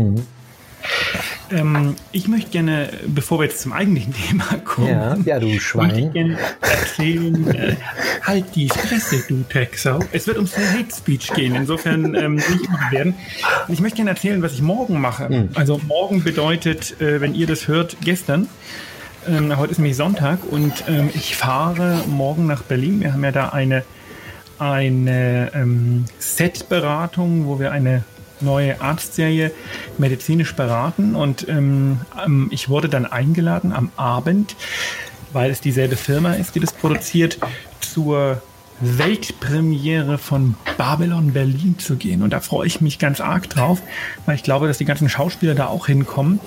Ähm, 1.50 1.96
ich 2.12 2.28
möchte 2.28 2.50
gerne, 2.50 2.88
bevor 3.06 3.40
wir 3.40 3.44
jetzt 3.44 3.60
zum 3.60 3.72
eigentlichen 3.72 4.14
Thema 4.28 4.58
kommen, 4.64 5.24
ja, 5.24 5.38
du 5.38 5.46
möchte 5.46 6.00
ich 6.00 6.12
gerne 6.12 6.38
erzählen, 6.60 7.54
äh, 7.54 7.76
halt 8.22 8.46
die 8.54 8.68
Fresse, 8.68 9.22
du 9.28 9.44
Texau. 9.48 10.00
Es 10.12 10.26
wird 10.26 10.38
ums 10.38 10.56
Hate 10.56 10.94
Speech 10.94 11.32
gehen, 11.34 11.54
insofern 11.54 12.14
ähm, 12.14 12.36
nicht 12.36 12.66
immer 12.66 12.90
werden. 12.90 13.14
Ich 13.68 13.80
möchte 13.80 13.96
gerne 13.96 14.10
erzählen, 14.10 14.42
was 14.42 14.52
ich 14.54 14.62
morgen 14.62 15.00
mache. 15.00 15.48
Also 15.54 15.80
morgen 15.86 16.22
bedeutet, 16.22 17.00
äh, 17.00 17.20
wenn 17.20 17.34
ihr 17.34 17.46
das 17.46 17.68
hört, 17.68 17.96
gestern. 18.02 18.48
Ähm, 19.28 19.56
heute 19.56 19.72
ist 19.72 19.78
nämlich 19.78 19.96
Sonntag 19.96 20.40
und 20.50 20.72
ähm, 20.88 21.10
ich 21.14 21.36
fahre 21.36 22.02
morgen 22.08 22.46
nach 22.46 22.62
Berlin. 22.62 23.00
Wir 23.00 23.12
haben 23.12 23.22
ja 23.22 23.30
da 23.30 23.50
eine, 23.50 23.84
eine 24.58 25.52
ähm, 25.54 26.06
Set-Beratung, 26.18 27.46
wo 27.46 27.60
wir 27.60 27.70
eine 27.70 28.02
neue 28.42 28.80
Arztserie 28.80 29.52
medizinisch 29.98 30.54
beraten 30.54 31.14
und 31.14 31.48
ähm, 31.48 32.00
ähm, 32.24 32.48
ich 32.50 32.68
wurde 32.68 32.88
dann 32.88 33.06
eingeladen 33.06 33.72
am 33.72 33.90
Abend, 33.96 34.56
weil 35.32 35.50
es 35.50 35.60
dieselbe 35.60 35.96
Firma 35.96 36.34
ist, 36.34 36.54
die 36.54 36.60
das 36.60 36.72
produziert, 36.72 37.38
zur 37.80 38.42
Weltpremiere 38.80 40.18
von 40.18 40.56
Babylon 40.76 41.32
Berlin 41.32 41.78
zu 41.78 41.96
gehen. 41.96 42.22
Und 42.22 42.32
da 42.32 42.40
freue 42.40 42.66
ich 42.66 42.80
mich 42.80 42.98
ganz 42.98 43.20
arg 43.20 43.48
drauf, 43.48 43.80
weil 44.26 44.34
ich 44.34 44.42
glaube, 44.42 44.66
dass 44.66 44.78
die 44.78 44.84
ganzen 44.84 45.08
Schauspieler 45.08 45.54
da 45.54 45.68
auch 45.68 45.86
hinkommen. 45.86 46.40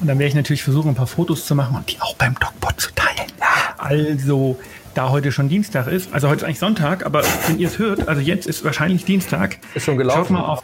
Und 0.00 0.06
dann 0.06 0.18
werde 0.18 0.28
ich 0.28 0.34
natürlich 0.34 0.62
versuchen, 0.62 0.90
ein 0.90 0.94
paar 0.94 1.08
Fotos 1.08 1.44
zu 1.44 1.54
machen 1.54 1.76
und 1.76 1.90
die 1.90 2.00
auch 2.00 2.14
beim 2.14 2.34
DocPod 2.38 2.80
zu 2.80 2.90
teilen. 2.94 3.30
Also, 3.78 4.58
da 4.94 5.10
heute 5.10 5.32
schon 5.32 5.48
Dienstag 5.48 5.86
ist, 5.88 6.12
also 6.12 6.28
heute 6.28 6.38
ist 6.38 6.44
eigentlich 6.44 6.58
Sonntag, 6.58 7.04
aber 7.04 7.22
wenn 7.46 7.58
ihr 7.58 7.66
es 7.66 7.78
hört, 7.78 8.08
also 8.08 8.20
jetzt 8.20 8.46
ist 8.46 8.64
wahrscheinlich 8.64 9.04
Dienstag. 9.04 9.58
Ist 9.74 9.84
schon 9.84 9.96
gelaufen. 9.96 10.28
Schaut 10.28 10.30
mal 10.30 10.44
auf, 10.44 10.62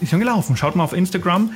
ist 0.00 0.10
schon 0.10 0.20
gelaufen. 0.20 0.56
Schaut 0.56 0.76
mal 0.76 0.84
auf 0.84 0.92
Instagram. 0.92 1.50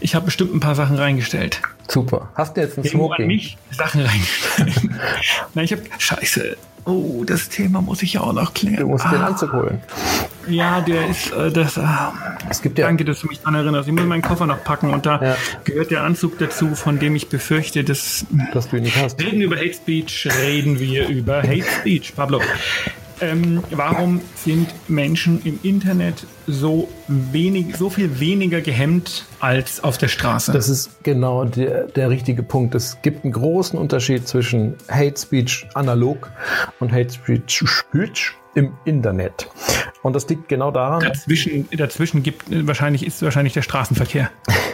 Ich 0.00 0.14
habe 0.14 0.26
bestimmt 0.26 0.54
ein 0.54 0.60
paar 0.60 0.74
Sachen 0.74 0.96
reingestellt. 0.96 1.60
Super. 1.88 2.28
Hast 2.34 2.56
du 2.56 2.60
jetzt 2.60 2.78
ein 2.78 2.84
Irgendwo 2.84 3.06
an 3.06 3.16
Smoking? 3.16 3.26
mich 3.26 3.56
Sachen 3.70 4.02
reingestellt. 4.02 4.90
Nein, 5.54 5.64
ich 5.64 5.72
habe 5.72 5.82
Scheiße. 5.98 6.56
Oh, 6.84 7.22
das 7.26 7.48
Thema 7.50 7.82
muss 7.82 8.02
ich 8.02 8.14
ja 8.14 8.22
auch 8.22 8.32
noch 8.32 8.54
klären. 8.54 8.76
Du 8.78 8.88
musst 8.88 9.04
den 9.04 9.20
ah, 9.20 9.26
Anzug 9.26 9.52
holen. 9.52 9.82
ja, 10.48 10.80
der 10.80 11.06
ist 11.08 11.30
äh, 11.32 11.50
das. 11.50 11.76
Ah, 11.76 12.14
Es 12.48 12.62
gibt 12.62 12.78
ja. 12.78 12.86
Danke, 12.86 13.04
dass 13.04 13.20
du 13.20 13.26
mich 13.26 13.40
daran 13.40 13.56
erinnerst. 13.56 13.88
Ich 13.88 13.94
muss 13.94 14.04
meinen 14.04 14.22
Koffer 14.22 14.46
noch 14.46 14.64
packen 14.64 14.90
und 14.94 15.04
da 15.04 15.22
Ja. 15.22 15.36
gehört 15.64 15.90
der 15.90 16.02
Anzug 16.04 16.38
dazu, 16.38 16.74
von 16.74 16.98
dem 16.98 17.14
ich 17.14 17.28
befürchte, 17.28 17.84
dass 17.84 18.24
Dass 18.54 18.68
du 18.70 18.76
ihn 18.76 18.84
nicht 18.84 18.96
hast. 18.96 19.20
reden 19.20 19.38
wir 19.40 19.46
über 19.46 19.56
Hate 19.56 19.74
Speech, 19.74 20.28
reden 20.40 20.78
wir 20.80 21.08
über 21.08 21.42
Hate 21.42 21.64
Speech. 21.80 22.14
Pablo, 22.16 22.40
ähm, 23.20 23.62
warum 23.70 24.20
sind 24.34 24.68
Menschen 24.88 25.40
im 25.44 25.58
Internet 25.62 26.26
so 26.46 26.88
wenig, 27.08 27.76
so 27.76 27.90
viel 27.90 28.20
weniger 28.20 28.60
gehemmt 28.60 29.24
als 29.40 29.82
auf 29.82 29.98
der 29.98 30.08
Straße? 30.08 30.52
Das 30.52 30.68
ist 30.68 31.02
genau 31.02 31.44
der, 31.44 31.84
der 31.86 32.10
richtige 32.10 32.42
Punkt. 32.42 32.74
Es 32.74 32.98
gibt 33.02 33.24
einen 33.24 33.32
großen 33.32 33.78
Unterschied 33.78 34.26
zwischen 34.26 34.74
Hate 34.88 35.18
Speech 35.18 35.66
analog 35.74 36.30
und 36.80 36.92
Hate 36.92 37.10
Speech 37.10 37.64
Speech 37.66 38.34
im 38.54 38.72
Internet. 38.84 39.48
Und 40.02 40.14
das 40.14 40.28
liegt 40.28 40.48
genau 40.48 40.70
daran, 40.70 41.00
dazwischen, 41.00 41.68
dazwischen 41.70 42.22
gibt 42.22 42.44
wahrscheinlich 42.66 43.06
ist 43.06 43.22
wahrscheinlich 43.22 43.52
der 43.52 43.62
Straßenverkehr. 43.62 44.30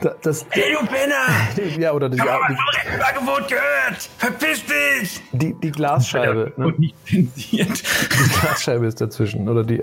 da- 0.00 0.14
dass 0.22 0.46
Hey, 0.50 0.72
du 0.78 0.86
Penner! 0.86 1.78
ja 1.78 1.92
oder 1.92 2.08
die, 2.08 2.16
Ich 2.16 2.22
habe 2.22 2.40
die, 2.48 2.54
vom 2.54 2.64
Rechtsbeigebot 2.74 3.48
gehört! 3.48 4.10
Verpiss 4.18 4.62
dich! 4.64 5.20
die, 5.32 5.54
die 5.54 5.70
Glasscheibe. 5.70 6.52
Ne? 6.56 6.66
Und 6.66 6.78
nicht 6.78 6.94
zensiert. 7.06 7.82
Die 7.82 8.40
Glasscheibe 8.40 8.86
ist 8.86 9.00
dazwischen 9.00 9.48
oder 9.48 9.64
die. 9.64 9.82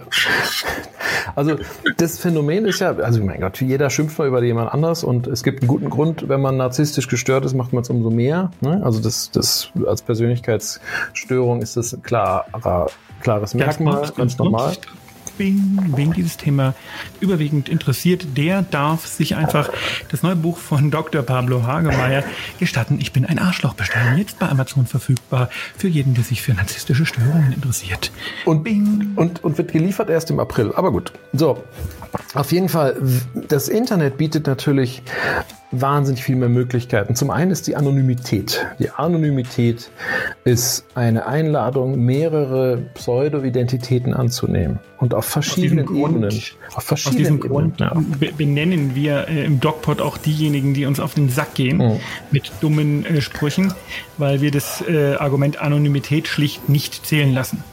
Also 1.36 1.58
das 1.98 2.20
Phänomen 2.20 2.66
ist 2.66 2.80
ja, 2.80 2.92
also 2.96 3.24
mein 3.24 3.42
Gott, 3.42 3.60
jeder 3.62 3.90
schimpft 3.90 4.18
mal 4.18 4.28
über 4.28 4.42
jemand 4.44 4.74
anders 4.74 5.04
und 5.04 5.28
es 5.28 5.44
gibt 5.44 5.62
einen 5.62 5.68
guten 5.68 5.90
Grund, 5.90 6.30
wenn 6.30 6.42
man 6.42 6.58
narzisstisch 6.58 7.08
gestört 7.08 7.46
ist, 7.46 7.54
macht 7.54 7.74
man 7.74 7.84
es 7.84 7.90
umso 7.90 8.10
mehr. 8.10 8.52
Ne? 8.62 8.82
Also 8.84 9.00
das, 9.00 9.30
das 9.32 9.70
als 9.86 10.02
Persönlichkeitsstörung 10.02 11.62
ist 11.62 11.78
das 11.78 11.94
ein 11.94 12.02
klarer, 12.02 12.88
klares 13.22 13.54
Merkmal, 13.54 14.10
ganz 14.16 14.38
normal. 14.38 14.76
Wen, 15.38 15.94
wen 15.96 16.14
dieses 16.14 16.38
Thema 16.38 16.74
überwiegend 17.20 17.70
interessiert, 17.70 18.26
der 18.36 18.64
darf 18.64 19.06
sich 19.06 19.36
einfach 19.36 19.70
das 20.10 20.24
neue 20.24 20.36
Buch 20.36 20.58
von 20.58 20.90
Dr. 20.92 21.22
Pablo 21.22 21.64
Hagemeyer 21.64 22.24
gestatten. 22.60 22.98
Ich 23.00 23.12
bin 23.12 23.26
ein 23.26 23.40
Arschloch 23.40 23.74
bestellen. 23.74 24.18
Jetzt 24.18 24.40
bei 24.40 24.50
Amazon 24.50 24.86
verfügbar 24.86 25.50
für 25.78 25.88
jeden, 25.88 26.14
der 26.14 26.24
sich 26.24 26.42
für 26.42 26.54
narzisstische 26.54 27.06
Störungen 27.06 27.54
interessiert. 27.54 28.12
Und, 28.46 28.64
Bing. 28.64 29.12
und, 29.16 29.44
und 29.44 29.58
wird 29.58 29.72
geliefert 29.72 30.10
erst 30.10 30.32
im 30.32 30.40
April. 30.40 30.74
Aber 30.76 30.92
gut. 30.92 31.14
So. 31.34 31.64
Auf 32.34 32.52
jeden 32.52 32.70
Fall, 32.70 32.98
das 33.48 33.68
Internet 33.68 34.18
bietet 34.18 34.48
natürlich 34.48 35.04
wahnsinnig 35.72 36.24
viel 36.24 36.38
mehr 36.38 36.48
Möglichkeiten. 36.50 37.16
Zum 37.16 37.30
einen 37.30 37.52
ist 37.52 37.68
die 37.68 37.76
Anonymität. 37.76 38.66
Die 38.80 38.90
Anonymität 38.90 39.92
ist 40.46 40.86
eine 40.96 41.26
Einladung, 41.26 42.00
mehrere 42.00 42.78
Pseudo-Identitäten 42.94 44.14
anzunehmen. 44.14 44.80
Und 45.00 45.14
auf 45.14 45.26
verschiedenen 45.26 45.86
diesem 45.86 46.02
Grund- 46.02 46.16
Ebenen. 46.16 46.42
Auf 46.70 46.78
Aus 46.78 46.84
verschiedenen 46.86 47.18
diesem 47.18 47.40
Grund 47.42 47.82
Ebenen. 47.82 48.08
Ja. 48.12 48.18
be- 48.20 48.32
benennen 48.38 48.96
wir 48.96 49.28
äh, 49.28 49.46
im 49.46 49.60
DocPod 49.60 50.02
auch 50.02 50.18
diejenigen, 50.18 50.74
die 50.74 50.86
uns 50.86 51.00
auf 51.00 51.14
den 51.16 51.30
Sack 51.30 51.54
gehen 51.56 51.78
Mhm. 51.78 52.00
mit 52.32 52.52
dummen 52.62 53.06
äh, 53.06 53.22
Sprüchen, 53.22 53.74
weil 54.18 54.42
wir 54.42 54.52
das 54.52 54.82
äh, 54.88 55.16
Argument 55.16 55.60
Anonymität 55.62 56.28
schlicht 56.28 56.70
nicht 56.70 57.06
zählen 57.06 57.34
lassen. 57.34 57.64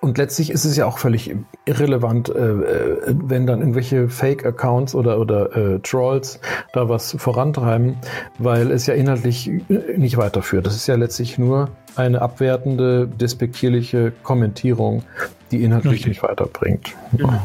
Und 0.00 0.16
letztlich 0.16 0.50
ist 0.50 0.64
es 0.64 0.76
ja 0.76 0.86
auch 0.86 0.98
völlig 0.98 1.34
irrelevant, 1.64 2.28
äh, 2.28 2.32
äh, 2.32 2.96
wenn 3.08 3.46
dann 3.46 3.60
irgendwelche 3.60 4.08
Fake-Accounts 4.08 4.94
oder, 4.94 5.18
oder 5.18 5.56
äh, 5.56 5.80
Trolls 5.80 6.40
da 6.72 6.88
was 6.88 7.16
vorantreiben, 7.18 7.96
weil 8.38 8.70
es 8.70 8.86
ja 8.86 8.94
inhaltlich 8.94 9.48
äh, 9.48 9.98
nicht 9.98 10.16
weiterführt. 10.16 10.66
Das 10.66 10.76
ist 10.76 10.86
ja 10.86 10.94
letztlich 10.94 11.36
nur 11.36 11.70
eine 11.96 12.22
abwertende, 12.22 13.08
despektierliche 13.08 14.12
Kommentierung, 14.22 15.02
die 15.50 15.64
inhaltlich 15.64 15.94
Richtig. 15.94 16.08
nicht 16.08 16.22
weiterbringt. 16.22 16.94
Genau. 17.12 17.42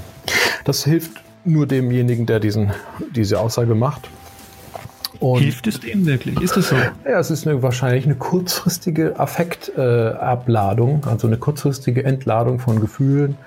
Das 0.64 0.84
hilft 0.84 1.24
nur 1.44 1.66
demjenigen, 1.66 2.26
der 2.28 2.40
diesen, 2.40 2.72
diese 3.16 3.40
Aussage 3.40 3.76
macht. 3.76 4.10
Und 5.20 5.42
Hilft 5.42 5.68
es 5.68 5.80
dem 5.80 6.06
wirklich? 6.06 6.40
Ist 6.42 6.58
es 6.58 6.70
so? 6.70 6.76
ja, 6.76 7.20
es 7.20 7.32
ist 7.32 7.48
eine, 7.48 7.62
wahrscheinlich 7.62 8.06
eine 8.06 8.16
kurzfristige 8.16 9.20
Affektabladung, 9.20 11.04
äh, 11.06 11.10
also 11.10 11.28
eine 11.28 11.38
kurzfristige 11.38 12.04
Entladung 12.04 12.60
von 12.60 12.80
Gefühlen. 12.80 13.38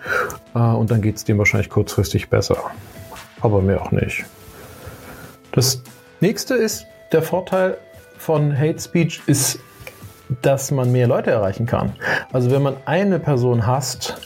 Äh, 0.55 0.59
und 0.59 0.91
dann 0.91 1.03
geht 1.03 1.17
es 1.17 1.25
dem 1.25 1.39
wahrscheinlich 1.39 1.71
kurzfristig 1.71 2.29
besser. 2.29 2.57
Aber 3.41 3.61
mehr 3.61 3.83
auch 3.83 3.91
nicht. 3.91 4.25
Das 5.53 5.83
nächste 6.21 6.55
ist, 6.55 6.87
der 7.13 7.23
Vorteil 7.23 7.79
von 8.19 8.57
Hate 8.59 8.81
Speech 8.81 9.23
ist, 9.27 9.59
dass 10.43 10.71
man 10.71 10.91
mehr 10.91 11.07
Leute 11.07 11.31
erreichen 11.31 11.67
kann. 11.67 11.93
Also 12.33 12.51
wenn 12.51 12.63
man 12.63 12.77
eine 12.85 13.19
Person 13.19 13.67
hasst 13.67 14.17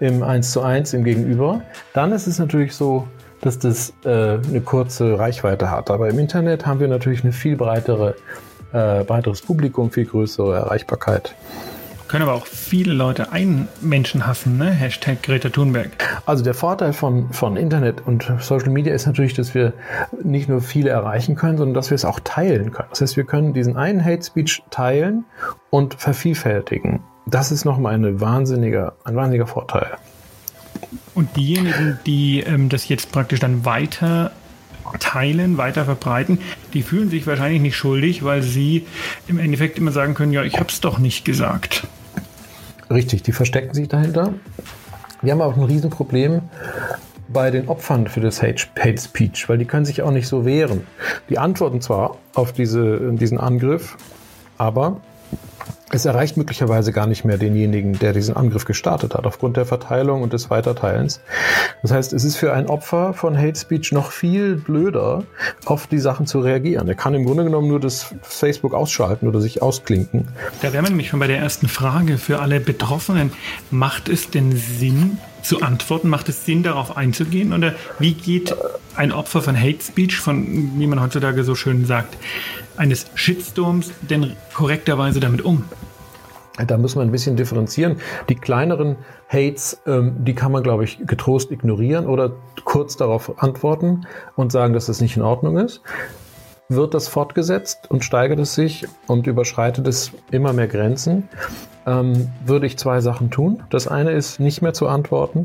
im 0.00 0.22
1 0.22 0.52
zu 0.52 0.62
1 0.62 0.92
im 0.92 1.04
Gegenüber, 1.04 1.62
dann 1.94 2.12
ist 2.12 2.26
es 2.26 2.38
natürlich 2.38 2.74
so, 2.74 3.08
dass 3.40 3.58
das 3.58 3.92
äh, 4.04 4.08
eine 4.08 4.60
kurze 4.64 5.18
Reichweite 5.18 5.70
hat. 5.70 5.90
Aber 5.90 6.08
im 6.08 6.18
Internet 6.18 6.66
haben 6.66 6.80
wir 6.80 6.88
natürlich 6.88 7.22
eine 7.22 7.32
viel 7.32 7.56
breitere, 7.56 8.14
äh, 8.72 9.04
breiteres 9.04 9.42
Publikum, 9.42 9.90
viel 9.90 10.06
größere 10.06 10.56
Erreichbarkeit. 10.56 11.34
Können 12.08 12.22
aber 12.22 12.34
auch 12.34 12.46
viele 12.46 12.92
Leute 12.92 13.32
einen 13.32 13.66
Menschen 13.80 14.28
hassen, 14.28 14.58
ne? 14.58 14.70
Hashtag 14.70 15.24
Greta 15.24 15.48
Thunberg. 15.48 15.90
Also 16.24 16.44
der 16.44 16.54
Vorteil 16.54 16.92
von, 16.92 17.32
von 17.32 17.56
Internet 17.56 18.06
und 18.06 18.32
Social 18.38 18.70
Media 18.70 18.94
ist 18.94 19.06
natürlich, 19.06 19.34
dass 19.34 19.54
wir 19.54 19.72
nicht 20.22 20.48
nur 20.48 20.60
viele 20.60 20.90
erreichen 20.90 21.34
können, 21.34 21.58
sondern 21.58 21.74
dass 21.74 21.90
wir 21.90 21.96
es 21.96 22.04
auch 22.04 22.20
teilen 22.20 22.70
können. 22.70 22.88
Das 22.90 23.00
heißt, 23.00 23.16
wir 23.16 23.24
können 23.24 23.54
diesen 23.54 23.76
einen 23.76 24.04
Hate 24.04 24.22
Speech 24.22 24.62
teilen 24.70 25.24
und 25.70 25.94
vervielfältigen. 25.94 27.00
Das 27.26 27.50
ist 27.50 27.64
nochmal 27.64 27.94
eine 27.94 28.20
wahnsinniger, 28.20 28.92
ein 29.02 29.16
wahnsinniger 29.16 29.48
Vorteil. 29.48 29.96
Und 31.14 31.36
diejenigen, 31.36 31.98
die 32.06 32.40
ähm, 32.40 32.68
das 32.68 32.88
jetzt 32.88 33.12
praktisch 33.12 33.40
dann 33.40 33.64
weiter 33.64 34.32
teilen, 35.00 35.56
weiter 35.58 35.84
verbreiten, 35.84 36.38
die 36.74 36.82
fühlen 36.82 37.10
sich 37.10 37.26
wahrscheinlich 37.26 37.60
nicht 37.60 37.76
schuldig, 37.76 38.24
weil 38.24 38.42
sie 38.42 38.86
im 39.26 39.38
Endeffekt 39.38 39.78
immer 39.78 39.92
sagen 39.92 40.14
können, 40.14 40.32
ja, 40.32 40.42
ich 40.42 40.58
hab's 40.58 40.80
doch 40.80 40.98
nicht 40.98 41.24
gesagt. 41.24 41.86
Richtig, 42.90 43.22
die 43.22 43.32
verstecken 43.32 43.74
sich 43.74 43.88
dahinter. 43.88 44.34
Wir 45.22 45.32
haben 45.32 45.40
auch 45.40 45.56
ein 45.56 45.64
Riesenproblem 45.64 46.42
bei 47.28 47.50
den 47.50 47.68
Opfern 47.68 48.06
für 48.06 48.20
das 48.20 48.42
Hate, 48.42 48.66
Hate 48.78 49.00
Speech, 49.00 49.48
weil 49.48 49.58
die 49.58 49.64
können 49.64 49.84
sich 49.84 50.02
auch 50.02 50.12
nicht 50.12 50.28
so 50.28 50.44
wehren. 50.44 50.86
Die 51.28 51.38
antworten 51.38 51.80
zwar 51.80 52.18
auf 52.34 52.52
diese, 52.52 53.12
diesen 53.14 53.38
Angriff, 53.38 53.96
aber 54.58 55.00
es 55.90 56.04
erreicht 56.04 56.36
möglicherweise 56.36 56.92
gar 56.92 57.06
nicht 57.06 57.24
mehr 57.24 57.38
denjenigen, 57.38 57.98
der 57.98 58.12
diesen 58.12 58.36
Angriff 58.36 58.64
gestartet 58.64 59.14
hat, 59.14 59.24
aufgrund 59.24 59.56
der 59.56 59.66
Verteilung 59.66 60.22
und 60.22 60.32
des 60.32 60.50
Weiterteilens. 60.50 61.20
Das 61.82 61.92
heißt, 61.92 62.12
es 62.12 62.24
ist 62.24 62.36
für 62.36 62.52
ein 62.52 62.66
Opfer 62.66 63.14
von 63.14 63.38
Hate 63.38 63.58
Speech 63.58 63.92
noch 63.92 64.10
viel 64.10 64.56
blöder, 64.56 65.22
auf 65.64 65.86
die 65.86 66.00
Sachen 66.00 66.26
zu 66.26 66.40
reagieren. 66.40 66.88
Er 66.88 66.96
kann 66.96 67.14
im 67.14 67.24
Grunde 67.24 67.44
genommen 67.44 67.68
nur 67.68 67.78
das 67.78 68.14
Facebook 68.22 68.74
ausschalten 68.74 69.28
oder 69.28 69.40
sich 69.40 69.62
ausklinken. 69.62 70.26
Da 70.60 70.72
wären 70.72 70.84
wir 70.84 70.90
nämlich 70.90 71.08
schon 71.08 71.20
bei 71.20 71.28
der 71.28 71.38
ersten 71.38 71.68
Frage 71.68 72.18
für 72.18 72.40
alle 72.40 72.58
Betroffenen. 72.58 73.32
Macht 73.70 74.08
es 74.08 74.30
denn 74.30 74.56
Sinn, 74.56 75.18
zu 75.42 75.62
antworten? 75.62 76.08
Macht 76.08 76.28
es 76.28 76.44
Sinn, 76.44 76.62
darauf 76.64 76.96
einzugehen? 76.96 77.52
Oder 77.52 77.74
wie 77.98 78.14
geht 78.14 78.54
ein 78.96 79.12
Opfer 79.12 79.42
von 79.42 79.58
Hate 79.58 79.82
Speech, 79.82 80.18
von, 80.18 80.78
wie 80.78 80.86
man 80.86 81.00
heutzutage 81.00 81.44
so 81.44 81.54
schön 81.54 81.84
sagt, 81.84 82.16
eines 82.76 83.06
Shitstorms 83.14 83.92
denn 84.02 84.36
korrekterweise 84.54 85.20
damit 85.20 85.42
um? 85.42 85.64
Da 86.66 86.78
muss 86.78 86.94
man 86.94 87.08
ein 87.08 87.12
bisschen 87.12 87.36
differenzieren. 87.36 87.98
Die 88.30 88.34
kleineren 88.34 88.96
Hates, 89.28 89.82
ähm, 89.86 90.24
die 90.24 90.34
kann 90.34 90.52
man, 90.52 90.62
glaube 90.62 90.84
ich, 90.84 91.06
getrost 91.06 91.50
ignorieren 91.50 92.06
oder 92.06 92.32
kurz 92.64 92.96
darauf 92.96 93.42
antworten 93.42 94.06
und 94.36 94.52
sagen, 94.52 94.72
dass 94.72 94.86
das 94.86 95.02
nicht 95.02 95.16
in 95.18 95.22
Ordnung 95.22 95.58
ist. 95.58 95.82
Wird 96.68 96.94
das 96.94 97.08
fortgesetzt 97.08 97.90
und 97.90 98.04
steigert 98.04 98.40
es 98.40 98.54
sich 98.54 98.86
und 99.06 99.26
überschreitet 99.26 99.86
es 99.86 100.12
immer 100.30 100.54
mehr 100.54 100.66
Grenzen, 100.66 101.28
ähm, 101.86 102.30
würde 102.44 102.66
ich 102.66 102.78
zwei 102.78 103.00
Sachen 103.00 103.30
tun. 103.30 103.62
Das 103.68 103.86
eine 103.86 104.12
ist, 104.12 104.40
nicht 104.40 104.62
mehr 104.62 104.72
zu 104.72 104.88
antworten 104.88 105.44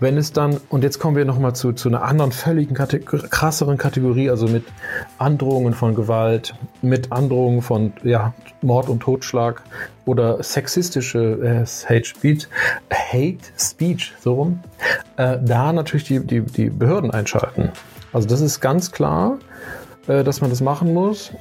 wenn 0.00 0.16
es 0.16 0.32
dann, 0.32 0.60
und 0.68 0.84
jetzt 0.84 0.98
kommen 0.98 1.16
wir 1.16 1.24
nochmal 1.24 1.54
zu, 1.54 1.72
zu 1.72 1.88
einer 1.88 2.02
anderen, 2.02 2.32
völligen 2.32 2.74
Kategor 2.74 3.20
krasseren 3.20 3.78
Kategorie, 3.78 4.30
also 4.30 4.46
mit 4.46 4.64
Androhungen 5.18 5.74
von 5.74 5.94
Gewalt, 5.94 6.54
mit 6.82 7.12
Androhungen 7.12 7.62
von 7.62 7.92
ja, 8.02 8.34
Mord 8.62 8.88
und 8.88 9.00
Totschlag 9.00 9.62
oder 10.04 10.42
sexistische 10.42 11.64
äh, 11.64 11.66
Hate 11.88 12.04
Speech, 12.04 12.48
Hate 12.92 13.38
Speech, 13.58 14.14
so 14.20 14.34
rum, 14.34 14.60
äh, 15.16 15.38
da 15.42 15.72
natürlich 15.72 16.04
die, 16.04 16.20
die, 16.20 16.40
die 16.40 16.70
Behörden 16.70 17.10
einschalten. 17.10 17.70
Also 18.12 18.28
das 18.28 18.40
ist 18.40 18.60
ganz 18.60 18.92
klar, 18.92 19.38
äh, 20.06 20.24
dass 20.24 20.40
man 20.40 20.50
das 20.50 20.60
machen 20.60 20.92
muss 20.92 21.32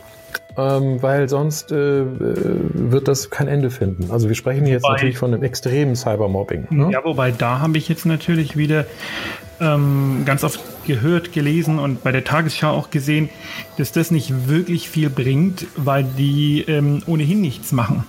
ähm, 0.57 1.01
weil 1.01 1.27
sonst 1.27 1.71
äh, 1.71 2.01
äh, 2.01 2.05
wird 2.13 3.07
das 3.07 3.29
kein 3.29 3.47
Ende 3.47 3.69
finden. 3.69 4.11
Also 4.11 4.27
wir 4.27 4.35
sprechen 4.35 4.65
jetzt 4.65 4.83
wobei, 4.83 4.93
natürlich 4.93 5.17
von 5.17 5.33
einem 5.33 5.43
extremen 5.43 5.95
Cybermobbing. 5.95 6.67
Ne? 6.69 6.89
Ja, 6.91 7.03
wobei 7.03 7.31
da 7.31 7.59
habe 7.59 7.77
ich 7.77 7.89
jetzt 7.89 8.05
natürlich 8.05 8.55
wieder 8.55 8.85
ähm, 9.59 10.23
ganz 10.25 10.43
oft 10.43 10.59
gehört, 10.85 11.33
gelesen 11.33 11.79
und 11.79 12.03
bei 12.03 12.11
der 12.11 12.23
Tagesschau 12.23 12.71
auch 12.71 12.89
gesehen, 12.89 13.29
dass 13.77 13.91
das 13.91 14.11
nicht 14.11 14.47
wirklich 14.47 14.89
viel 14.89 15.09
bringt, 15.09 15.67
weil 15.75 16.03
die 16.03 16.61
ähm, 16.67 17.03
ohnehin 17.05 17.41
nichts 17.41 17.71
machen. 17.71 18.05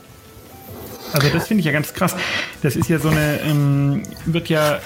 Also 1.12 1.29
das 1.29 1.47
finde 1.49 1.61
ich 1.61 1.67
ja 1.67 1.73
ganz 1.73 1.95
krass. 1.95 2.17
Das 2.62 2.76
ist 2.76 2.88
ja 2.88 2.99
so 2.99 3.09
eine, 3.09 3.41
ähm, 3.41 4.03
wird 4.25 4.49
ja, 4.49 4.81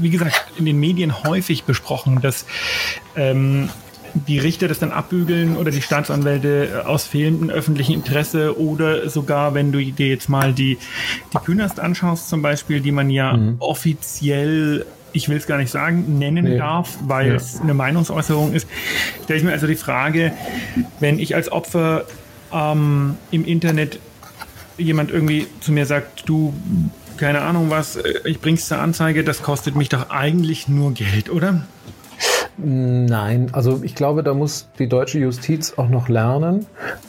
wie 0.00 0.10
gesagt, 0.10 0.46
in 0.58 0.66
den 0.66 0.78
Medien 0.78 1.22
häufig 1.24 1.64
besprochen, 1.64 2.20
dass 2.20 2.46
ähm, 3.16 3.70
die 4.26 4.38
Richter 4.38 4.68
das 4.68 4.78
dann 4.78 4.92
abbügeln 4.92 5.56
oder 5.56 5.70
die 5.70 5.82
Staatsanwälte 5.82 6.68
äh, 6.68 6.86
aus 6.86 7.06
fehlendem 7.06 7.50
öffentlichen 7.50 7.92
Interesse 7.94 8.58
oder 8.58 9.08
sogar, 9.08 9.54
wenn 9.54 9.72
du 9.72 9.78
dir 9.78 10.08
jetzt 10.08 10.28
mal 10.28 10.52
die, 10.52 10.78
die 11.32 11.38
Künast 11.38 11.80
anschaust 11.80 12.28
zum 12.28 12.42
Beispiel, 12.42 12.80
die 12.80 12.92
man 12.92 13.10
ja 13.10 13.36
mhm. 13.36 13.56
offiziell 13.58 14.86
ich 15.12 15.30
will 15.30 15.38
es 15.38 15.46
gar 15.46 15.56
nicht 15.56 15.70
sagen, 15.70 16.18
nennen 16.18 16.44
nee. 16.44 16.58
darf, 16.58 16.98
weil 17.06 17.28
ja. 17.28 17.34
es 17.36 17.58
eine 17.60 17.72
Meinungsäußerung 17.72 18.52
ist, 18.52 18.68
stelle 19.24 19.38
ich 19.38 19.44
mir 19.46 19.52
also 19.52 19.66
die 19.66 19.76
Frage, 19.76 20.32
wenn 21.00 21.18
ich 21.18 21.34
als 21.34 21.50
Opfer 21.50 22.04
ähm, 22.52 23.16
im 23.30 23.46
Internet 23.46 23.98
jemand 24.76 25.10
irgendwie 25.10 25.46
zu 25.60 25.72
mir 25.72 25.86
sagt, 25.86 26.28
du, 26.28 26.52
keine 27.16 27.40
Ahnung 27.40 27.70
was, 27.70 27.96
äh, 27.96 28.20
ich 28.24 28.40
bring's 28.40 28.68
zur 28.68 28.78
Anzeige, 28.78 29.24
das 29.24 29.42
kostet 29.42 29.74
mich 29.74 29.88
doch 29.88 30.10
eigentlich 30.10 30.68
nur 30.68 30.92
Geld, 30.92 31.30
oder? 31.30 31.66
Nein, 32.58 33.50
also 33.52 33.80
ich 33.82 33.94
glaube, 33.94 34.22
da 34.22 34.32
muss 34.32 34.68
die 34.78 34.88
deutsche 34.88 35.18
Justiz 35.18 35.74
auch 35.76 35.88
noch 35.88 36.08
lernen, 36.08 36.66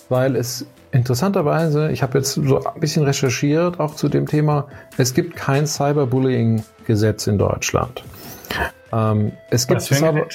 weil 0.10 0.36
es 0.36 0.66
interessanterweise, 0.92 1.92
ich 1.92 2.04
habe 2.04 2.18
jetzt 2.18 2.34
so 2.34 2.64
ein 2.64 2.80
bisschen 2.80 3.04
recherchiert, 3.04 3.80
auch 3.80 3.96
zu 3.96 4.10
dem 4.10 4.26
Thema, 4.26 4.68
es 4.98 5.14
gibt 5.14 5.36
kein 5.36 5.66
Cyberbullying-Gesetz 5.66 7.28
in 7.28 7.38
Deutschland. 7.38 8.04
Ähm, 8.92 9.32
es 9.50 9.68
gibt 9.68 9.82
Cyber, 9.82 10.28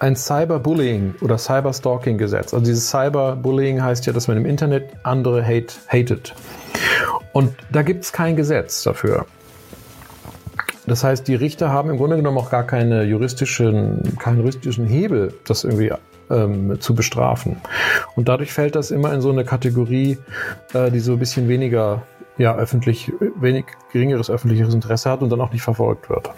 ein 0.00 0.16
Cyberbullying 0.16 1.14
oder 1.20 1.38
Cyberstalking-Gesetz. 1.38 2.52
Also 2.52 2.64
dieses 2.64 2.90
Cyberbullying 2.90 3.82
heißt 3.82 4.06
ja, 4.06 4.12
dass 4.12 4.28
man 4.28 4.36
im 4.36 4.46
Internet 4.46 4.90
andere 5.02 5.42
hate, 5.42 5.74
hatet. 5.88 6.34
Und 7.32 7.54
da 7.70 7.82
gibt 7.82 8.04
es 8.04 8.12
kein 8.12 8.36
Gesetz 8.36 8.82
dafür. 8.82 9.26
Das 10.88 11.04
heißt, 11.04 11.28
die 11.28 11.34
Richter 11.34 11.70
haben 11.70 11.90
im 11.90 11.96
Grunde 11.96 12.16
genommen 12.16 12.38
auch 12.38 12.50
gar 12.50 12.64
keine 12.64 13.04
juristischen, 13.04 14.16
keinen 14.18 14.38
juristischen 14.38 14.86
Hebel, 14.86 15.34
das 15.46 15.64
irgendwie 15.64 15.92
ähm, 16.30 16.80
zu 16.80 16.94
bestrafen. 16.94 17.56
Und 18.16 18.28
dadurch 18.28 18.52
fällt 18.52 18.74
das 18.74 18.90
immer 18.90 19.12
in 19.12 19.20
so 19.20 19.30
eine 19.30 19.44
Kategorie, 19.44 20.18
äh, 20.74 20.90
die 20.90 21.00
so 21.00 21.12
ein 21.12 21.18
bisschen 21.18 21.48
weniger, 21.48 22.02
ja, 22.36 22.56
öffentlich, 22.56 23.12
wenig 23.40 23.66
geringeres 23.92 24.30
öffentliches 24.30 24.72
Interesse 24.74 25.10
hat 25.10 25.22
und 25.22 25.30
dann 25.30 25.40
auch 25.40 25.52
nicht 25.52 25.62
verfolgt 25.62 26.08
wird. 26.08 26.30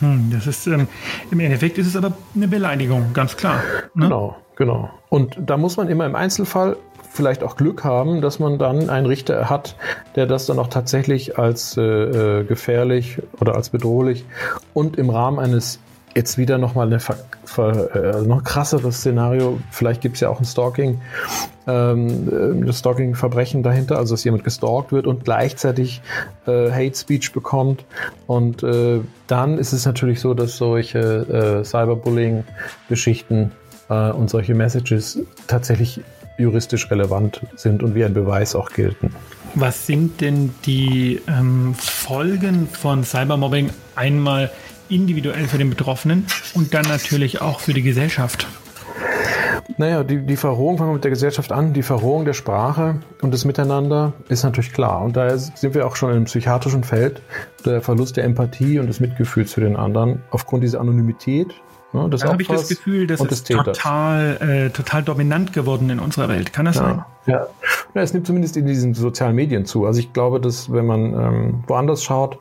Hm, 0.00 0.30
das 0.32 0.46
ist 0.46 0.66
ähm, 0.66 0.88
im 1.30 1.40
Endeffekt 1.40 1.76
ist 1.78 1.86
es 1.86 1.96
aber 1.96 2.12
eine 2.34 2.48
Beleidigung, 2.48 3.12
ganz 3.12 3.36
klar. 3.36 3.62
Ne? 3.94 4.04
Genau, 4.04 4.36
genau. 4.56 4.90
Und 5.10 5.36
da 5.38 5.56
muss 5.56 5.76
man 5.76 5.88
immer 5.88 6.06
im 6.06 6.16
Einzelfall 6.16 6.76
vielleicht 7.10 7.42
auch 7.42 7.56
Glück 7.56 7.84
haben, 7.84 8.20
dass 8.20 8.38
man 8.38 8.58
dann 8.58 8.88
einen 8.88 9.06
Richter 9.06 9.50
hat, 9.50 9.76
der 10.16 10.26
das 10.26 10.46
dann 10.46 10.58
auch 10.58 10.68
tatsächlich 10.68 11.38
als 11.38 11.76
äh, 11.76 11.82
äh 11.82 12.44
gefährlich 12.44 13.18
oder 13.40 13.56
als 13.56 13.70
bedrohlich 13.70 14.24
und 14.72 14.96
im 14.96 15.10
Rahmen 15.10 15.38
eines 15.38 15.80
jetzt 16.14 16.38
wieder 16.38 16.58
nochmal 16.58 16.86
eine 16.86 17.00
ver, 17.00 17.18
ver, 17.44 17.94
äh, 17.94 18.22
noch 18.22 18.42
krasseres 18.42 18.98
Szenario. 18.98 19.58
Vielleicht 19.70 20.00
gibt 20.00 20.16
es 20.16 20.20
ja 20.20 20.28
auch 20.28 20.40
ein 20.40 20.44
Stalking, 20.44 21.00
ähm, 21.66 22.62
äh, 22.62 22.66
das 22.66 22.80
Stalking-Verbrechen 22.80 23.62
dahinter, 23.62 23.96
also 23.96 24.14
dass 24.14 24.24
jemand 24.24 24.44
gestalkt 24.44 24.92
wird 24.92 25.06
und 25.06 25.24
gleichzeitig 25.24 26.02
äh, 26.46 26.70
Hate 26.70 26.96
Speech 26.96 27.32
bekommt. 27.32 27.84
Und 28.26 28.62
äh, 28.62 29.00
dann 29.26 29.58
ist 29.58 29.72
es 29.72 29.86
natürlich 29.86 30.20
so, 30.20 30.34
dass 30.34 30.56
solche 30.56 30.98
äh, 30.98 31.64
Cyberbullying-Geschichten 31.64 33.52
äh, 33.88 34.10
und 34.10 34.30
solche 34.30 34.54
Messages 34.54 35.20
tatsächlich 35.46 36.00
juristisch 36.40 36.90
relevant 36.90 37.40
sind 37.56 37.82
und 37.82 37.94
wie 37.94 38.04
ein 38.04 38.14
Beweis 38.14 38.54
auch 38.54 38.70
gelten. 38.70 39.14
Was 39.54 39.86
sind 39.86 40.20
denn 40.20 40.54
die 40.64 41.20
ähm, 41.26 41.74
Folgen 41.74 42.68
von 42.68 43.04
Cybermobbing 43.04 43.70
einmal 43.96 44.50
individuell 44.88 45.46
für 45.46 45.58
den 45.58 45.70
Betroffenen 45.70 46.26
und 46.54 46.74
dann 46.74 46.86
natürlich 46.86 47.40
auch 47.40 47.60
für 47.60 47.72
die 47.72 47.82
Gesellschaft? 47.82 48.46
Naja, 49.76 50.04
die, 50.04 50.26
die 50.26 50.36
Verrohung, 50.36 50.78
fangen 50.78 50.90
wir 50.90 50.94
mit 50.94 51.04
der 51.04 51.10
Gesellschaft 51.10 51.52
an, 51.52 51.72
die 51.72 51.82
Verrohung 51.82 52.24
der 52.24 52.32
Sprache 52.32 52.96
und 53.22 53.32
des 53.32 53.44
Miteinander 53.44 54.12
ist 54.28 54.42
natürlich 54.42 54.72
klar. 54.72 55.02
Und 55.02 55.16
da 55.16 55.36
sind 55.38 55.74
wir 55.74 55.86
auch 55.86 55.96
schon 55.96 56.14
im 56.14 56.24
psychiatrischen 56.24 56.84
Feld, 56.84 57.22
der 57.64 57.80
Verlust 57.80 58.16
der 58.16 58.24
Empathie 58.24 58.78
und 58.78 58.88
des 58.88 59.00
Mitgefühls 59.00 59.54
für 59.54 59.60
den 59.60 59.76
anderen 59.76 60.22
aufgrund 60.30 60.64
dieser 60.64 60.80
Anonymität 60.80 61.54
Ne, 61.92 62.08
das 62.08 62.20
da 62.20 62.28
habe 62.28 62.42
ich 62.42 62.48
das 62.48 62.68
Gefühl, 62.68 63.06
das 63.06 63.20
ist 63.20 63.48
total, 63.48 64.36
äh, 64.40 64.70
total 64.70 65.02
dominant 65.02 65.52
geworden 65.52 65.90
in 65.90 65.98
unserer 65.98 66.28
Welt. 66.28 66.52
Kann 66.52 66.66
das 66.66 66.76
ja, 66.76 66.82
sein? 66.82 67.04
Ja. 67.26 67.46
ja, 67.94 68.02
es 68.02 68.12
nimmt 68.12 68.26
zumindest 68.26 68.56
in 68.56 68.66
diesen 68.66 68.94
sozialen 68.94 69.34
Medien 69.34 69.66
zu. 69.66 69.86
Also 69.86 69.98
ich 69.98 70.12
glaube, 70.12 70.40
dass 70.40 70.72
wenn 70.72 70.86
man 70.86 71.14
ähm, 71.14 71.64
woanders 71.66 72.04
schaut, 72.04 72.38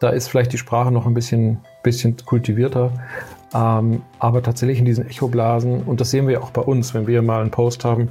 da 0.00 0.10
ist 0.10 0.28
vielleicht 0.28 0.52
die 0.52 0.58
Sprache 0.58 0.90
noch 0.90 1.06
ein 1.06 1.14
bisschen, 1.14 1.60
bisschen 1.84 2.16
kultivierter. 2.24 2.90
Ähm, 3.54 4.02
aber 4.18 4.42
tatsächlich 4.42 4.80
in 4.80 4.84
diesen 4.84 5.06
Echoblasen, 5.06 5.82
und 5.84 6.00
das 6.00 6.10
sehen 6.10 6.26
wir 6.26 6.42
auch 6.42 6.50
bei 6.50 6.60
uns, 6.60 6.92
wenn 6.92 7.06
wir 7.06 7.22
mal 7.22 7.40
einen 7.40 7.50
Post 7.50 7.84
haben, 7.84 8.10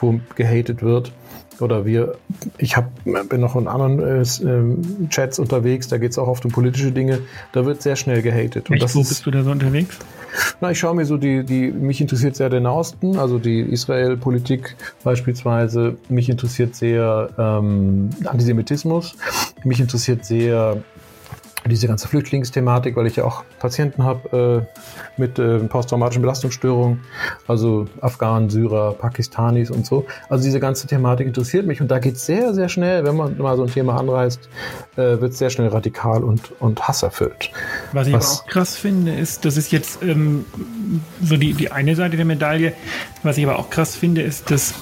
wo 0.00 0.20
gehatet 0.34 0.82
wird, 0.82 1.12
oder 1.60 1.84
wir, 1.84 2.16
ich 2.58 2.76
hab, 2.76 2.90
bin 3.04 3.40
noch 3.40 3.56
in 3.56 3.68
anderen 3.68 4.00
äh, 4.00 4.24
ähm, 4.42 5.08
Chats 5.10 5.38
unterwegs, 5.38 5.88
da 5.88 5.98
geht 5.98 6.12
es 6.12 6.18
auch 6.18 6.28
oft 6.28 6.44
um 6.44 6.50
politische 6.50 6.92
Dinge, 6.92 7.20
da 7.52 7.64
wird 7.66 7.82
sehr 7.82 7.96
schnell 7.96 8.22
gehatet. 8.22 8.70
Und 8.70 8.82
Echt, 8.82 8.94
wo 8.94 9.00
ist, 9.00 9.08
bist 9.08 9.26
du 9.26 9.30
da 9.30 9.42
so 9.42 9.50
unterwegs? 9.50 9.98
Na, 10.60 10.70
ich 10.70 10.78
schaue 10.78 10.94
mir 10.94 11.04
so 11.04 11.16
die, 11.16 11.44
die, 11.44 11.70
mich 11.70 12.00
interessiert 12.00 12.36
sehr 12.36 12.50
der 12.50 12.60
Nahosten, 12.60 13.18
also 13.18 13.38
die 13.38 13.60
Israel-Politik 13.60 14.76
beispielsweise. 15.04 15.96
Mich 16.08 16.28
interessiert 16.28 16.74
sehr 16.74 17.30
ähm, 17.38 18.10
Antisemitismus. 18.24 19.16
Mich 19.62 19.80
interessiert 19.80 20.24
sehr 20.24 20.82
diese 21.66 21.88
ganze 21.88 22.08
Flüchtlingsthematik, 22.08 22.96
weil 22.96 23.06
ich 23.06 23.16
ja 23.16 23.24
auch 23.24 23.44
Patienten 23.58 24.04
habe 24.04 24.66
äh, 25.16 25.20
mit 25.20 25.38
äh, 25.38 25.58
posttraumatischen 25.60 26.22
Belastungsstörungen, 26.22 27.00
also 27.48 27.86
Afghanen, 28.00 28.50
Syrer, 28.50 28.92
Pakistanis 28.92 29.70
und 29.70 29.86
so. 29.86 30.06
Also 30.28 30.44
diese 30.44 30.60
ganze 30.60 30.86
Thematik 30.86 31.26
interessiert 31.26 31.66
mich 31.66 31.80
und 31.80 31.90
da 31.90 31.98
geht 31.98 32.16
es 32.16 32.26
sehr, 32.26 32.54
sehr 32.54 32.68
schnell, 32.68 33.04
wenn 33.04 33.16
man 33.16 33.38
mal 33.38 33.56
so 33.56 33.62
ein 33.62 33.70
Thema 33.70 33.98
anreißt, 33.98 34.48
äh, 34.96 35.00
wird 35.20 35.32
es 35.32 35.38
sehr 35.38 35.50
schnell 35.50 35.68
radikal 35.68 36.22
und, 36.22 36.52
und 36.60 36.86
hasserfüllt. 36.86 37.50
Was 37.92 38.06
ich 38.06 38.14
Was, 38.14 38.40
auch 38.40 38.46
krass 38.46 38.76
finde, 38.76 39.14
ist, 39.14 39.44
das 39.44 39.56
ist 39.56 39.72
jetzt 39.72 40.02
ähm, 40.02 40.44
so 41.22 41.36
die, 41.36 41.54
die 41.54 41.72
eine 41.72 41.96
Seite 41.96 42.16
der 42.16 42.26
Medaille. 42.26 42.74
Was 43.22 43.38
ich 43.38 43.46
aber 43.46 43.58
auch 43.58 43.70
krass 43.70 43.96
finde, 43.96 44.22
ist, 44.22 44.50
dass 44.50 44.74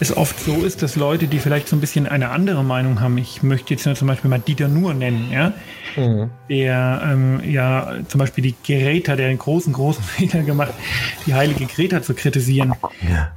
es 0.00 0.16
oft 0.16 0.38
so 0.40 0.64
ist, 0.64 0.82
dass 0.82 0.96
Leute, 0.96 1.26
die 1.26 1.38
vielleicht 1.38 1.68
so 1.68 1.76
ein 1.76 1.80
bisschen 1.80 2.06
eine 2.06 2.30
andere 2.30 2.64
Meinung 2.64 3.00
haben, 3.00 3.16
ich 3.18 3.42
möchte 3.42 3.74
jetzt 3.74 3.86
nur 3.86 3.94
zum 3.94 4.08
Beispiel 4.08 4.28
mal 4.28 4.40
Dieter 4.40 4.68
Nuhr 4.68 4.94
nennen, 4.94 5.30
ja, 5.30 5.52
mhm. 5.96 6.30
der 6.48 7.02
ähm, 7.04 7.40
ja 7.48 7.94
zum 8.08 8.18
Beispiel 8.18 8.42
die 8.42 8.54
Greta, 8.64 9.16
der 9.16 9.28
einen 9.28 9.38
großen, 9.38 9.72
großen 9.72 10.02
Fehler 10.04 10.42
gemacht, 10.42 10.74
die 11.26 11.34
heilige 11.34 11.66
Greta 11.66 12.02
zu 12.02 12.14
kritisieren. 12.14 12.74
Ja. 13.08 13.32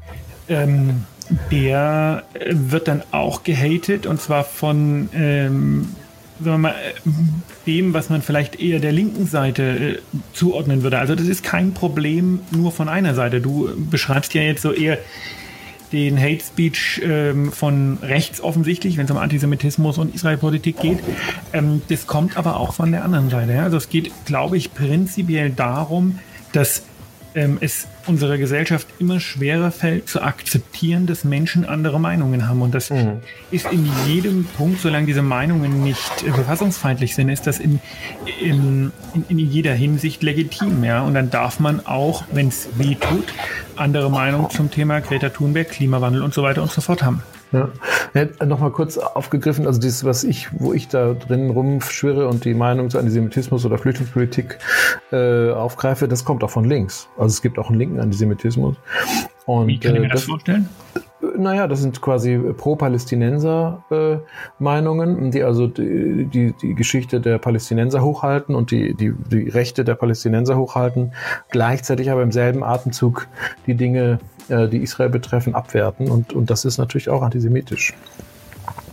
Ähm, 0.49 1.03
der 1.51 2.23
äh, 2.33 2.53
wird 2.53 2.87
dann 2.87 3.03
auch 3.11 3.43
gehatet 3.43 4.05
und 4.05 4.21
zwar 4.21 4.43
von 4.43 5.09
ähm, 5.13 5.89
sagen 6.39 6.51
wir 6.51 6.57
mal, 6.57 6.75
dem, 7.65 7.93
was 7.93 8.09
man 8.09 8.21
vielleicht 8.21 8.59
eher 8.59 8.79
der 8.79 8.91
linken 8.91 9.27
Seite 9.27 9.63
äh, 9.63 9.97
zuordnen 10.33 10.83
würde. 10.83 10.99
Also 10.99 11.15
das 11.15 11.27
ist 11.27 11.43
kein 11.43 11.73
Problem 11.73 12.41
nur 12.51 12.71
von 12.71 12.89
einer 12.89 13.15
Seite. 13.15 13.41
Du 13.41 13.69
beschreibst 13.89 14.33
ja 14.33 14.41
jetzt 14.41 14.61
so 14.61 14.71
eher 14.71 14.99
den 15.91 16.19
Hate 16.19 16.43
Speech 16.43 17.01
ähm, 17.03 17.51
von 17.51 17.97
rechts 18.01 18.41
offensichtlich, 18.41 18.97
wenn 18.97 19.05
es 19.05 19.11
um 19.11 19.17
Antisemitismus 19.17 19.97
und 19.97 20.13
Israelpolitik 20.13 20.79
geht. 20.79 20.99
Ähm, 21.53 21.81
das 21.89 22.07
kommt 22.07 22.37
aber 22.37 22.57
auch 22.59 22.73
von 22.73 22.91
der 22.91 23.03
anderen 23.03 23.29
Seite. 23.29 23.53
Ja? 23.53 23.63
Also 23.63 23.77
es 23.77 23.89
geht, 23.89 24.11
glaube 24.25 24.57
ich, 24.57 24.73
prinzipiell 24.73 25.49
darum, 25.49 26.19
dass 26.51 26.83
ähm, 27.37 27.59
es 27.61 27.87
unserer 28.07 28.37
Gesellschaft 28.37 28.87
immer 28.97 29.19
schwerer 29.19 29.71
fällt 29.71 30.09
zu 30.09 30.21
akzeptieren, 30.21 31.05
dass 31.05 31.23
Menschen 31.23 31.65
andere 31.65 31.99
Meinungen 31.99 32.49
haben. 32.49 32.63
Und 32.63 32.73
das 32.73 32.89
mhm. 32.89 33.21
ist 33.51 33.71
in 33.71 33.87
jedem 34.07 34.45
Punkt, 34.45 34.81
solange 34.81 35.05
diese 35.05 35.21
Meinungen 35.21 35.83
nicht 35.83 36.23
äh, 36.25 36.31
verfassungsfeindlich 36.31 37.13
sind, 37.13 37.29
ist 37.29 37.45
das 37.45 37.59
in, 37.59 37.79
in, 38.41 38.91
in, 39.13 39.25
in 39.29 39.37
jeder 39.37 39.73
Hinsicht 39.73 40.23
legitim. 40.23 40.83
Ja? 40.83 41.03
Und 41.03 41.13
dann 41.13 41.29
darf 41.29 41.59
man 41.59 41.85
auch, 41.85 42.23
wenn 42.31 42.47
es 42.47 42.69
weh 42.75 42.95
tut, 42.95 43.25
andere 43.75 44.09
Meinungen 44.09 44.49
zum 44.49 44.71
Thema 44.71 44.99
Greta 44.99 45.29
Thunberg, 45.29 45.69
Klimawandel 45.69 46.23
und 46.23 46.33
so 46.33 46.41
weiter 46.41 46.63
und 46.63 46.71
so 46.71 46.81
fort 46.81 47.03
haben. 47.03 47.21
Ja. 47.51 47.69
ja 48.13 48.45
Nochmal 48.45 48.71
kurz 48.71 48.97
aufgegriffen, 48.97 49.65
also 49.65 49.79
das, 49.79 50.03
was 50.03 50.23
ich, 50.23 50.49
wo 50.59 50.73
ich 50.73 50.87
da 50.87 51.13
drin 51.13 51.49
rumschwirre 51.49 52.27
und 52.27 52.45
die 52.45 52.53
Meinung 52.53 52.89
zu 52.89 52.99
Antisemitismus 52.99 53.65
oder 53.65 53.77
Flüchtlingspolitik 53.77 54.57
äh, 55.11 55.51
aufgreife, 55.51 56.07
das 56.07 56.25
kommt 56.25 56.43
auch 56.43 56.49
von 56.49 56.65
links. 56.65 57.07
Also 57.17 57.33
es 57.33 57.41
gibt 57.41 57.59
auch 57.59 57.69
einen 57.69 57.79
linken 57.79 57.99
Antisemitismus. 57.99 58.75
Und, 59.47 59.67
Wie 59.67 59.79
kann 59.79 59.95
ich 59.95 60.01
mir 60.01 60.07
äh, 60.07 60.09
das, 60.09 60.21
das 60.21 60.29
vorstellen? 60.29 60.67
Naja, 61.37 61.67
das 61.67 61.81
sind 61.81 62.01
quasi 62.01 62.37
Pro-Palästinenser-Meinungen, 62.37 65.27
äh, 65.27 65.29
die 65.31 65.41
also 65.41 65.67
die, 65.67 66.25
die, 66.25 66.53
die 66.61 66.75
Geschichte 66.75 67.21
der 67.21 67.39
Palästinenser 67.39 68.03
hochhalten 68.03 68.53
und 68.53 68.69
die, 68.71 68.93
die, 68.93 69.13
die 69.31 69.47
Rechte 69.49 69.85
der 69.85 69.95
Palästinenser 69.95 70.57
hochhalten, 70.57 71.13
gleichzeitig 71.49 72.11
aber 72.11 72.23
im 72.23 72.33
selben 72.33 72.61
Atemzug 72.61 73.29
die 73.65 73.75
Dinge, 73.75 74.19
äh, 74.49 74.67
die 74.67 74.83
Israel 74.83 75.07
betreffen, 75.09 75.55
abwerten. 75.55 76.11
Und, 76.11 76.33
und 76.33 76.49
das 76.49 76.65
ist 76.65 76.77
natürlich 76.77 77.07
auch 77.09 77.21
antisemitisch. 77.23 77.93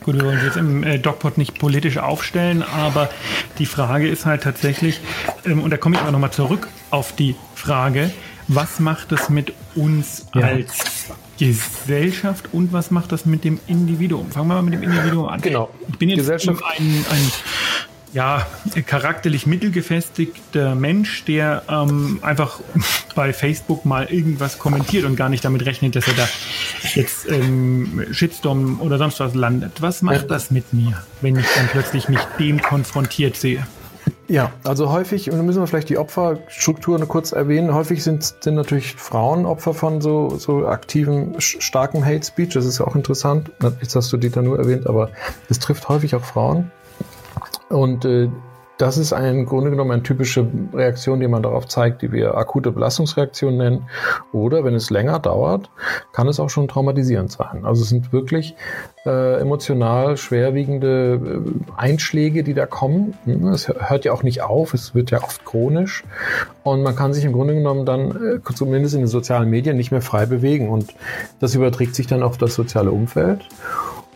Gut, 0.04 0.14
wir 0.14 0.24
wollen 0.24 0.36
uns 0.36 0.44
jetzt 0.44 0.56
im 0.56 0.84
äh, 0.84 0.98
DocPod 0.98 1.36
nicht 1.36 1.58
politisch 1.58 1.98
aufstellen, 1.98 2.62
aber 2.62 3.10
die 3.58 3.66
Frage 3.66 4.06
ist 4.06 4.24
halt 4.24 4.44
tatsächlich, 4.44 5.00
ähm, 5.46 5.60
und 5.62 5.72
da 5.72 5.78
komme 5.78 5.96
ich 5.96 6.02
aber 6.02 6.12
nochmal 6.12 6.30
zurück 6.30 6.68
auf 6.90 7.10
die 7.12 7.34
Frage, 7.54 8.12
was 8.48 8.80
macht 8.80 9.12
es 9.12 9.28
mit 9.28 9.52
uns 9.74 10.26
ja. 10.34 10.42
als 10.42 10.74
Gesellschaft 11.38 12.48
und 12.52 12.72
was 12.72 12.90
macht 12.90 13.12
das 13.12 13.26
mit 13.26 13.44
dem 13.44 13.58
Individuum? 13.66 14.30
Fangen 14.30 14.48
wir 14.48 14.54
mal 14.54 14.62
mit 14.62 14.74
dem 14.74 14.82
Individuum 14.82 15.28
an. 15.28 15.40
Genau. 15.40 15.70
Ich 15.88 15.98
bin 15.98 16.08
jetzt 16.08 16.18
Gesellschaft. 16.18 16.62
ein, 16.64 17.04
ein 17.10 17.32
ja, 18.14 18.46
charakterlich 18.86 19.46
mittelgefestigter 19.46 20.76
Mensch, 20.76 21.24
der 21.24 21.64
ähm, 21.68 22.20
einfach 22.22 22.60
bei 23.16 23.32
Facebook 23.32 23.84
mal 23.84 24.04
irgendwas 24.04 24.60
kommentiert 24.60 25.04
und 25.04 25.16
gar 25.16 25.28
nicht 25.28 25.44
damit 25.44 25.66
rechnet, 25.66 25.96
dass 25.96 26.06
er 26.06 26.14
da 26.14 26.28
jetzt 26.94 27.28
ähm, 27.28 28.06
Shitstorm 28.12 28.80
oder 28.80 28.98
sonst 28.98 29.18
was 29.18 29.34
landet. 29.34 29.82
Was 29.82 30.00
macht 30.00 30.30
das 30.30 30.52
mit 30.52 30.72
mir, 30.72 31.02
wenn 31.22 31.36
ich 31.36 31.46
dann 31.56 31.66
plötzlich 31.66 32.08
mich 32.08 32.20
dem 32.38 32.62
konfrontiert 32.62 33.36
sehe? 33.36 33.66
Ja, 34.26 34.52
also 34.64 34.90
häufig, 34.90 35.30
und 35.30 35.36
da 35.36 35.42
müssen 35.42 35.60
wir 35.60 35.66
vielleicht 35.66 35.90
die 35.90 35.98
Opferstrukturen 35.98 37.06
kurz 37.08 37.32
erwähnen, 37.32 37.74
häufig 37.74 38.02
sind, 38.02 38.34
sind 38.40 38.54
natürlich 38.54 38.94
Frauen 38.94 39.44
Opfer 39.44 39.74
von 39.74 40.00
so, 40.00 40.36
so 40.38 40.66
aktiven, 40.66 41.34
starken 41.40 42.04
Hate 42.04 42.24
Speech. 42.24 42.54
Das 42.54 42.64
ist 42.64 42.78
ja 42.78 42.86
auch 42.86 42.96
interessant. 42.96 43.50
Jetzt 43.80 43.96
hast 43.96 44.12
du 44.12 44.16
Dieter 44.16 44.40
nur 44.40 44.58
erwähnt, 44.58 44.86
aber 44.86 45.10
es 45.50 45.58
trifft 45.58 45.88
häufig 45.88 46.14
auch 46.14 46.24
Frauen. 46.24 46.70
Und 47.68 48.04
äh, 48.04 48.30
das 48.78 48.98
ist 48.98 49.12
im 49.12 49.46
Grunde 49.46 49.70
genommen 49.70 49.92
eine 49.92 50.02
typische 50.02 50.48
Reaktion, 50.72 51.20
die 51.20 51.28
man 51.28 51.42
darauf 51.42 51.68
zeigt, 51.68 52.02
die 52.02 52.10
wir 52.10 52.36
akute 52.36 52.72
Belastungsreaktion 52.72 53.56
nennen. 53.56 53.88
Oder 54.32 54.64
wenn 54.64 54.74
es 54.74 54.90
länger 54.90 55.20
dauert, 55.20 55.70
kann 56.12 56.26
es 56.26 56.40
auch 56.40 56.50
schon 56.50 56.66
traumatisierend 56.66 57.30
sein. 57.30 57.64
Also 57.64 57.82
es 57.82 57.88
sind 57.88 58.12
wirklich 58.12 58.56
äh, 59.06 59.40
emotional 59.40 60.16
schwerwiegende 60.16 61.20
äh, 61.24 61.72
Einschläge, 61.76 62.42
die 62.42 62.54
da 62.54 62.66
kommen. 62.66 63.14
Hm, 63.24 63.48
es 63.48 63.68
hört 63.68 64.04
ja 64.04 64.12
auch 64.12 64.24
nicht 64.24 64.42
auf, 64.42 64.74
es 64.74 64.94
wird 64.94 65.12
ja 65.12 65.22
oft 65.22 65.44
chronisch. 65.44 66.02
Und 66.64 66.82
man 66.82 66.96
kann 66.96 67.12
sich 67.12 67.24
im 67.24 67.32
Grunde 67.32 67.54
genommen 67.54 67.86
dann, 67.86 68.40
äh, 68.40 68.54
zumindest 68.54 68.94
in 68.94 69.02
den 69.02 69.08
sozialen 69.08 69.50
Medien, 69.50 69.76
nicht 69.76 69.92
mehr 69.92 70.02
frei 70.02 70.26
bewegen. 70.26 70.68
Und 70.68 70.94
das 71.38 71.54
überträgt 71.54 71.94
sich 71.94 72.08
dann 72.08 72.24
auf 72.24 72.38
das 72.38 72.54
soziale 72.54 72.90
Umfeld. 72.90 73.48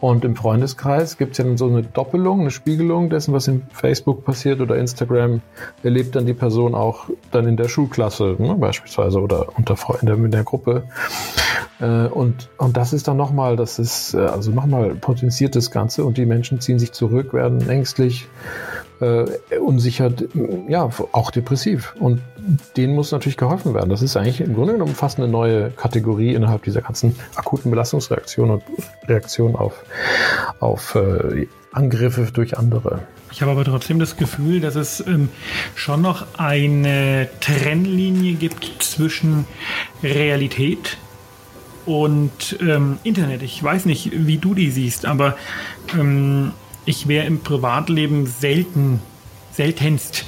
Und 0.00 0.24
im 0.24 0.36
Freundeskreis 0.36 1.18
gibt 1.18 1.32
es 1.32 1.38
ja 1.38 1.44
dann 1.44 1.56
so 1.56 1.66
eine 1.66 1.82
Doppelung, 1.82 2.40
eine 2.40 2.50
Spiegelung 2.50 3.10
dessen, 3.10 3.34
was 3.34 3.48
in 3.48 3.62
Facebook 3.72 4.24
passiert 4.24 4.60
oder 4.60 4.76
Instagram, 4.76 5.40
erlebt 5.82 6.14
dann 6.14 6.24
die 6.24 6.34
Person 6.34 6.74
auch 6.74 7.06
dann 7.32 7.48
in 7.48 7.56
der 7.56 7.68
Schulklasse 7.68 8.36
ne, 8.38 8.54
beispielsweise 8.54 9.20
oder 9.20 9.46
unter 9.56 9.76
Freunden 9.76 10.24
in 10.24 10.30
der 10.30 10.44
Gruppe. 10.44 10.84
Äh, 11.80 12.06
und, 12.06 12.48
und 12.58 12.76
das 12.76 12.92
ist 12.92 13.08
dann 13.08 13.16
nochmal, 13.16 13.56
das 13.56 13.78
ist 13.78 14.14
äh, 14.14 14.18
also 14.18 14.52
nochmal 14.52 14.94
potenziert 14.94 15.56
das 15.56 15.70
Ganze 15.70 16.04
und 16.04 16.16
die 16.16 16.26
Menschen 16.26 16.60
ziehen 16.60 16.78
sich 16.78 16.92
zurück, 16.92 17.32
werden 17.34 17.68
ängstlich, 17.68 18.28
äh, 19.00 19.58
unsicher, 19.58 20.10
ja, 20.68 20.90
auch 21.12 21.30
depressiv. 21.30 21.94
Und 21.98 22.20
denen 22.76 22.94
muss 22.94 23.12
natürlich 23.12 23.36
geholfen 23.36 23.74
werden. 23.74 23.90
Das 23.90 24.02
ist 24.02 24.16
eigentlich 24.16 24.40
im 24.40 24.54
Grunde 24.54 24.74
genommen 24.74 24.94
fast 24.94 25.18
eine 25.18 25.28
neue 25.28 25.70
Kategorie 25.70 26.34
innerhalb 26.34 26.62
dieser 26.62 26.82
ganzen 26.82 27.16
akuten 27.36 27.70
Belastungsreaktion 27.70 28.50
und 28.50 28.62
Reaktion 29.06 29.56
auf, 29.56 29.84
auf 30.60 30.94
äh, 30.94 31.46
Angriffe 31.72 32.28
durch 32.32 32.56
andere. 32.56 33.00
Ich 33.30 33.42
habe 33.42 33.52
aber 33.52 33.64
trotzdem 33.64 33.98
das 33.98 34.16
Gefühl, 34.16 34.60
dass 34.60 34.74
es 34.74 35.06
ähm, 35.06 35.28
schon 35.74 36.00
noch 36.00 36.26
eine 36.38 37.28
Trennlinie 37.40 38.34
gibt 38.34 38.82
zwischen 38.82 39.44
Realität 40.02 40.96
und 41.84 42.58
ähm, 42.60 42.98
Internet. 43.02 43.42
Ich 43.42 43.62
weiß 43.62 43.84
nicht, 43.84 44.10
wie 44.26 44.38
du 44.38 44.54
die 44.54 44.70
siehst, 44.70 45.06
aber 45.06 45.36
ähm, 45.98 46.52
ich 46.88 47.06
wäre 47.06 47.26
im 47.26 47.40
Privatleben 47.40 48.26
selten, 48.26 49.00
seltenst 49.52 50.24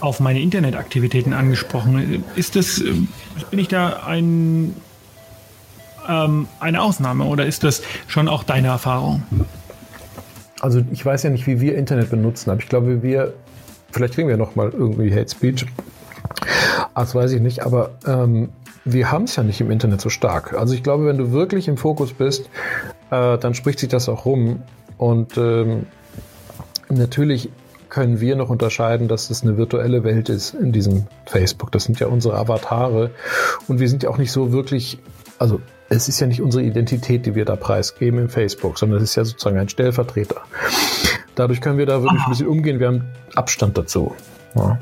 auf 0.00 0.18
meine 0.18 0.40
Internetaktivitäten 0.40 1.32
angesprochen. 1.32 2.24
Ist 2.34 2.56
das, 2.56 2.80
äh, 2.80 2.92
bin 3.50 3.60
ich 3.60 3.68
da 3.68 4.02
ein, 4.04 4.74
ähm, 6.08 6.48
eine 6.58 6.82
Ausnahme 6.82 7.24
oder 7.24 7.46
ist 7.46 7.62
das 7.62 7.82
schon 8.08 8.26
auch 8.26 8.42
deine 8.42 8.66
Erfahrung? 8.68 9.22
Also 10.60 10.82
ich 10.90 11.06
weiß 11.06 11.22
ja 11.22 11.30
nicht, 11.30 11.46
wie 11.46 11.60
wir 11.60 11.76
Internet 11.76 12.10
benutzen, 12.10 12.50
aber 12.50 12.60
ich 12.60 12.68
glaube, 12.68 13.04
wir, 13.04 13.34
vielleicht 13.92 14.14
kriegen 14.14 14.26
wir 14.28 14.36
noch 14.36 14.56
mal 14.56 14.70
irgendwie 14.70 15.14
Hate 15.14 15.30
Speech. 15.30 15.66
Das 16.96 17.14
weiß 17.14 17.30
ich 17.30 17.40
nicht, 17.40 17.64
aber 17.64 17.90
ähm, 18.06 18.48
wir 18.84 19.12
haben 19.12 19.24
es 19.24 19.36
ja 19.36 19.44
nicht 19.44 19.60
im 19.60 19.70
Internet 19.70 20.00
so 20.00 20.08
stark. 20.08 20.54
Also 20.54 20.74
ich 20.74 20.82
glaube, 20.82 21.06
wenn 21.06 21.18
du 21.18 21.30
wirklich 21.30 21.68
im 21.68 21.76
Fokus 21.76 22.12
bist, 22.12 22.50
äh, 23.10 23.38
dann 23.38 23.54
spricht 23.54 23.78
sich 23.78 23.88
das 23.88 24.08
auch 24.08 24.24
rum. 24.24 24.62
Und 25.02 25.36
ähm, 25.36 25.86
natürlich 26.88 27.50
können 27.88 28.20
wir 28.20 28.36
noch 28.36 28.50
unterscheiden, 28.50 29.08
dass 29.08 29.30
es 29.30 29.42
eine 29.42 29.56
virtuelle 29.56 30.04
Welt 30.04 30.28
ist 30.28 30.54
in 30.54 30.70
diesem 30.70 31.08
Facebook. 31.26 31.72
Das 31.72 31.82
sind 31.82 31.98
ja 31.98 32.06
unsere 32.06 32.36
Avatare. 32.36 33.10
Und 33.66 33.80
wir 33.80 33.88
sind 33.88 34.04
ja 34.04 34.10
auch 34.10 34.18
nicht 34.18 34.30
so 34.30 34.52
wirklich, 34.52 35.00
also 35.40 35.60
es 35.88 36.06
ist 36.06 36.20
ja 36.20 36.28
nicht 36.28 36.40
unsere 36.40 36.62
Identität, 36.62 37.26
die 37.26 37.34
wir 37.34 37.44
da 37.44 37.56
preisgeben 37.56 38.20
im 38.20 38.28
Facebook, 38.28 38.78
sondern 38.78 38.98
es 39.02 39.10
ist 39.10 39.16
ja 39.16 39.24
sozusagen 39.24 39.58
ein 39.58 39.68
Stellvertreter. 39.68 40.40
Dadurch 41.34 41.60
können 41.60 41.78
wir 41.78 41.86
da 41.86 42.00
wirklich 42.00 42.22
ein 42.22 42.30
bisschen 42.30 42.46
umgehen. 42.46 42.78
Wir 42.78 42.86
haben 42.86 43.04
Abstand 43.34 43.76
dazu. 43.76 44.14
Ja. 44.54 44.78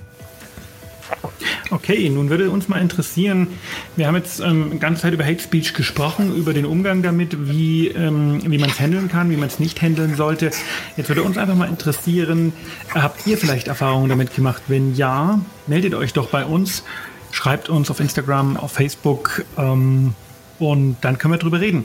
Okay, 1.72 2.10
nun 2.10 2.30
würde 2.30 2.50
uns 2.50 2.68
mal 2.68 2.80
interessieren, 2.80 3.46
wir 3.94 4.08
haben 4.08 4.16
jetzt 4.16 4.40
ähm, 4.40 4.80
ganze 4.80 5.02
Zeit 5.02 5.12
über 5.14 5.24
Hate 5.24 5.38
Speech 5.40 5.72
gesprochen, 5.72 6.34
über 6.34 6.52
den 6.52 6.66
Umgang 6.66 7.00
damit, 7.00 7.48
wie, 7.48 7.86
ähm, 7.86 8.40
wie 8.44 8.58
man 8.58 8.70
es 8.70 8.80
handeln 8.80 9.08
kann, 9.08 9.30
wie 9.30 9.36
man 9.36 9.46
es 9.46 9.60
nicht 9.60 9.80
handeln 9.80 10.16
sollte. 10.16 10.50
Jetzt 10.96 11.08
würde 11.08 11.22
uns 11.22 11.38
einfach 11.38 11.54
mal 11.54 11.68
interessieren, 11.68 12.52
habt 12.92 13.24
ihr 13.24 13.38
vielleicht 13.38 13.68
Erfahrungen 13.68 14.08
damit 14.08 14.34
gemacht? 14.34 14.62
Wenn 14.66 14.96
ja, 14.96 15.40
meldet 15.68 15.94
euch 15.94 16.12
doch 16.12 16.28
bei 16.28 16.44
uns, 16.44 16.82
schreibt 17.30 17.68
uns 17.68 17.88
auf 17.88 18.00
Instagram, 18.00 18.56
auf 18.56 18.72
Facebook 18.72 19.44
ähm, 19.56 20.14
und 20.58 20.96
dann 21.02 21.18
können 21.18 21.34
wir 21.34 21.38
drüber 21.38 21.60
reden. 21.60 21.84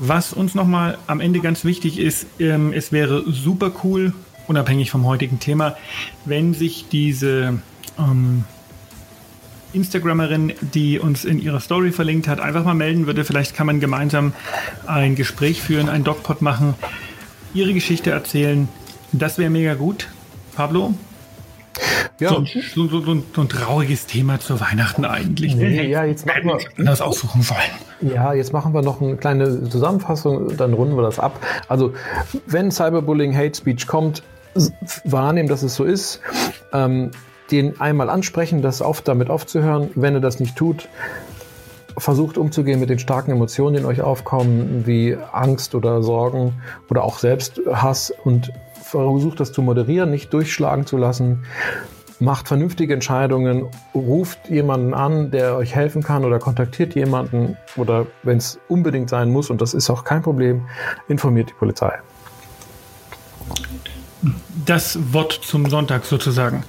Was 0.00 0.32
uns 0.32 0.56
nochmal 0.56 0.98
am 1.06 1.20
Ende 1.20 1.38
ganz 1.38 1.64
wichtig 1.64 2.00
ist, 2.00 2.26
ähm, 2.40 2.72
es 2.72 2.90
wäre 2.90 3.22
super 3.30 3.70
cool, 3.84 4.12
unabhängig 4.48 4.90
vom 4.90 5.06
heutigen 5.06 5.38
Thema, 5.38 5.76
wenn 6.24 6.52
sich 6.52 6.86
diese 6.90 7.60
ähm, 7.96 8.44
Instagramerin, 9.72 10.52
die 10.60 10.98
uns 10.98 11.24
in 11.24 11.40
ihrer 11.40 11.60
Story 11.60 11.92
verlinkt 11.92 12.28
hat, 12.28 12.40
einfach 12.40 12.64
mal 12.64 12.74
melden 12.74 13.06
würde. 13.06 13.24
Vielleicht 13.24 13.54
kann 13.54 13.66
man 13.66 13.80
gemeinsam 13.80 14.32
ein 14.86 15.14
Gespräch 15.14 15.62
führen, 15.62 15.88
ein 15.88 16.04
Dogpod 16.04 16.42
machen, 16.42 16.74
ihre 17.54 17.74
Geschichte 17.74 18.10
erzählen. 18.10 18.68
Das 19.12 19.38
wäre 19.38 19.50
mega 19.50 19.74
gut. 19.74 20.08
Pablo, 20.54 20.94
ja. 22.18 22.30
So, 22.30 22.44
so, 22.44 22.88
so, 22.88 23.00
so, 23.34 23.40
ein 23.42 23.48
trauriges 23.48 24.06
Thema 24.06 24.40
zu 24.40 24.58
Weihnachten 24.58 25.04
eigentlich. 25.04 25.54
Nee, 25.54 25.86
ja, 25.86 26.04
jetzt 26.04 26.24
machen 26.24 26.44
wir 26.76 26.84
das 26.84 27.02
aussuchen 27.02 27.42
sollen. 27.42 27.60
Ja, 28.14 28.32
jetzt 28.32 28.52
machen 28.52 28.72
wir 28.72 28.80
noch 28.82 29.02
eine 29.02 29.16
kleine 29.16 29.68
Zusammenfassung, 29.68 30.56
dann 30.56 30.72
runden 30.72 30.96
wir 30.96 31.02
das 31.02 31.18
ab. 31.18 31.38
Also, 31.68 31.92
wenn 32.46 32.70
Cyberbullying, 32.70 33.36
Hate 33.36 33.54
Speech 33.54 33.86
kommt, 33.86 34.22
wahrnehmen, 35.04 35.48
dass 35.48 35.62
es 35.62 35.74
so 35.74 35.84
ist. 35.84 36.20
Ähm, 36.72 37.10
den 37.50 37.80
einmal 37.80 38.10
ansprechen, 38.10 38.62
das 38.62 38.82
oft 38.82 39.06
damit 39.08 39.30
aufzuhören. 39.30 39.90
Wenn 39.94 40.14
er 40.14 40.20
das 40.20 40.40
nicht 40.40 40.56
tut, 40.56 40.88
versucht 41.98 42.38
umzugehen 42.38 42.80
mit 42.80 42.90
den 42.90 42.98
starken 42.98 43.30
Emotionen, 43.30 43.74
die 43.74 43.80
in 43.80 43.86
euch 43.86 44.02
aufkommen, 44.02 44.86
wie 44.86 45.16
Angst 45.32 45.74
oder 45.74 46.02
Sorgen 46.02 46.54
oder 46.90 47.04
auch 47.04 47.18
Selbsthass 47.18 48.12
und 48.24 48.52
versucht 48.82 49.40
das 49.40 49.52
zu 49.52 49.62
moderieren, 49.62 50.10
nicht 50.10 50.32
durchschlagen 50.32 50.86
zu 50.86 50.96
lassen. 50.96 51.44
Macht 52.18 52.48
vernünftige 52.48 52.94
Entscheidungen, 52.94 53.66
ruft 53.94 54.48
jemanden 54.48 54.94
an, 54.94 55.30
der 55.30 55.56
euch 55.56 55.74
helfen 55.74 56.02
kann 56.02 56.24
oder 56.24 56.38
kontaktiert 56.38 56.94
jemanden 56.94 57.58
oder 57.76 58.06
wenn 58.22 58.38
es 58.38 58.58
unbedingt 58.68 59.10
sein 59.10 59.30
muss, 59.30 59.50
und 59.50 59.60
das 59.60 59.74
ist 59.74 59.90
auch 59.90 60.04
kein 60.04 60.22
Problem, 60.22 60.66
informiert 61.08 61.50
die 61.50 61.54
Polizei 61.54 61.98
das 64.66 64.98
Wort 65.12 65.32
zum 65.32 65.70
Sonntag 65.70 66.04
sozusagen. 66.04 66.64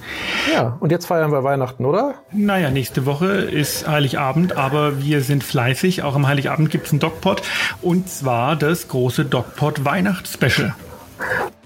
Ja, 0.52 0.76
und 0.80 0.90
jetzt 0.90 1.06
feiern 1.06 1.32
wir 1.32 1.44
Weihnachten, 1.44 1.84
oder? 1.84 2.14
Naja, 2.32 2.70
nächste 2.70 3.06
Woche 3.06 3.26
ist 3.26 3.86
Heiligabend, 3.86 4.56
aber 4.56 5.02
wir 5.02 5.20
sind 5.22 5.44
fleißig. 5.44 6.02
Auch 6.02 6.14
am 6.14 6.26
Heiligabend 6.26 6.70
gibt 6.70 6.86
es 6.86 6.92
einen 6.92 7.00
Dogpot 7.00 7.42
und 7.82 8.08
zwar 8.08 8.56
das 8.56 8.88
große 8.88 9.24
Dogpot 9.24 9.84
Weihnachtsspecial. 9.84 10.74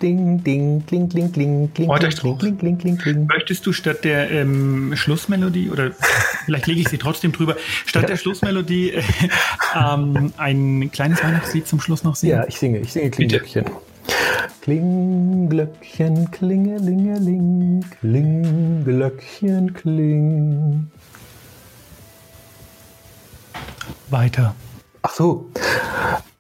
Ding, 0.01 0.43
ding, 0.43 0.85
kling, 0.87 1.09
kling, 1.09 1.31
kling, 1.31 1.73
kling, 1.75 1.89
oh, 1.89 1.95
kling, 1.95 2.39
kling, 2.39 2.59
kling, 2.59 2.79
kling, 2.79 2.99
kling. 2.99 3.27
Möchtest 3.27 3.65
du 3.67 3.73
statt 3.73 4.03
der 4.03 4.31
ähm, 4.33 4.97
Schlussmelodie, 4.97 5.71
oder 5.71 5.93
vielleicht 6.45 6.67
lege 6.67 6.81
ich 6.81 6.89
sie 6.89 6.99
trotzdem 6.99 7.31
drüber, 7.31 7.57
statt 7.87 8.03
ja. 8.03 8.09
der 8.09 8.17
Schlussmelodie 8.17 8.95
äh, 8.95 9.03
ähm, 9.77 10.33
ein 10.39 10.91
kleines 10.91 11.23
Weihnachtslied 11.23 11.69
zum 11.69 11.81
Schluss 11.81 12.03
noch 12.03 12.17
singen? 12.17 12.33
Ja, 12.33 12.45
ich 12.49 12.59
singe, 12.59 12.81
ich 12.81 12.93
singe 12.93 13.11
Klinglöckchen. 13.11 13.67
Klingglöckchen, 14.63 16.31
klingelingeling, 16.31 17.85
Klinglöckchen, 17.99 19.75
kling. 19.75 20.89
Weiter. 24.09 24.55
Ach 25.03 25.11
so. 25.11 25.47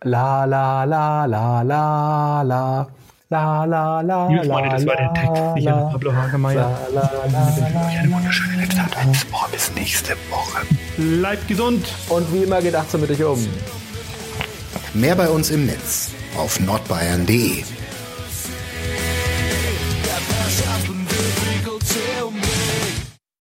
La 0.04 0.44
la 0.44 0.84
la 0.84 1.26
la 1.26 1.62
la 1.62 2.42
la. 2.42 2.86
La 3.28 3.64
la 3.64 4.00
la 4.02 4.28
Liebe 4.28 4.44
Freunde, 4.44 4.70
das 4.70 4.86
war 4.86 4.96
der 4.96 5.12
Text. 5.14 5.42
Ich 5.56 5.64
bin 5.64 5.74
Pablo 5.74 6.14
Hagemeyer. 6.14 6.78
La, 6.94 7.00
la, 7.02 7.26
la, 7.32 7.86
eine 7.86 8.12
wunderschöne 8.12 8.62
letzte 8.62 8.82
Adventswoche. 8.82 9.50
Bis 9.50 9.74
nächste 9.74 10.12
Woche. 10.30 10.64
Bleibt 10.96 11.48
gesund. 11.48 11.92
Und 12.08 12.32
wie 12.32 12.44
immer 12.44 12.62
geht 12.62 12.76
achtsam 12.76 13.00
mit 13.00 13.10
euch 13.10 13.24
um. 13.24 13.44
Mehr 14.94 15.16
bei 15.16 15.28
uns 15.28 15.50
im 15.50 15.66
Netz 15.66 16.12
auf 16.38 16.60
nordbayern.de. 16.60 17.64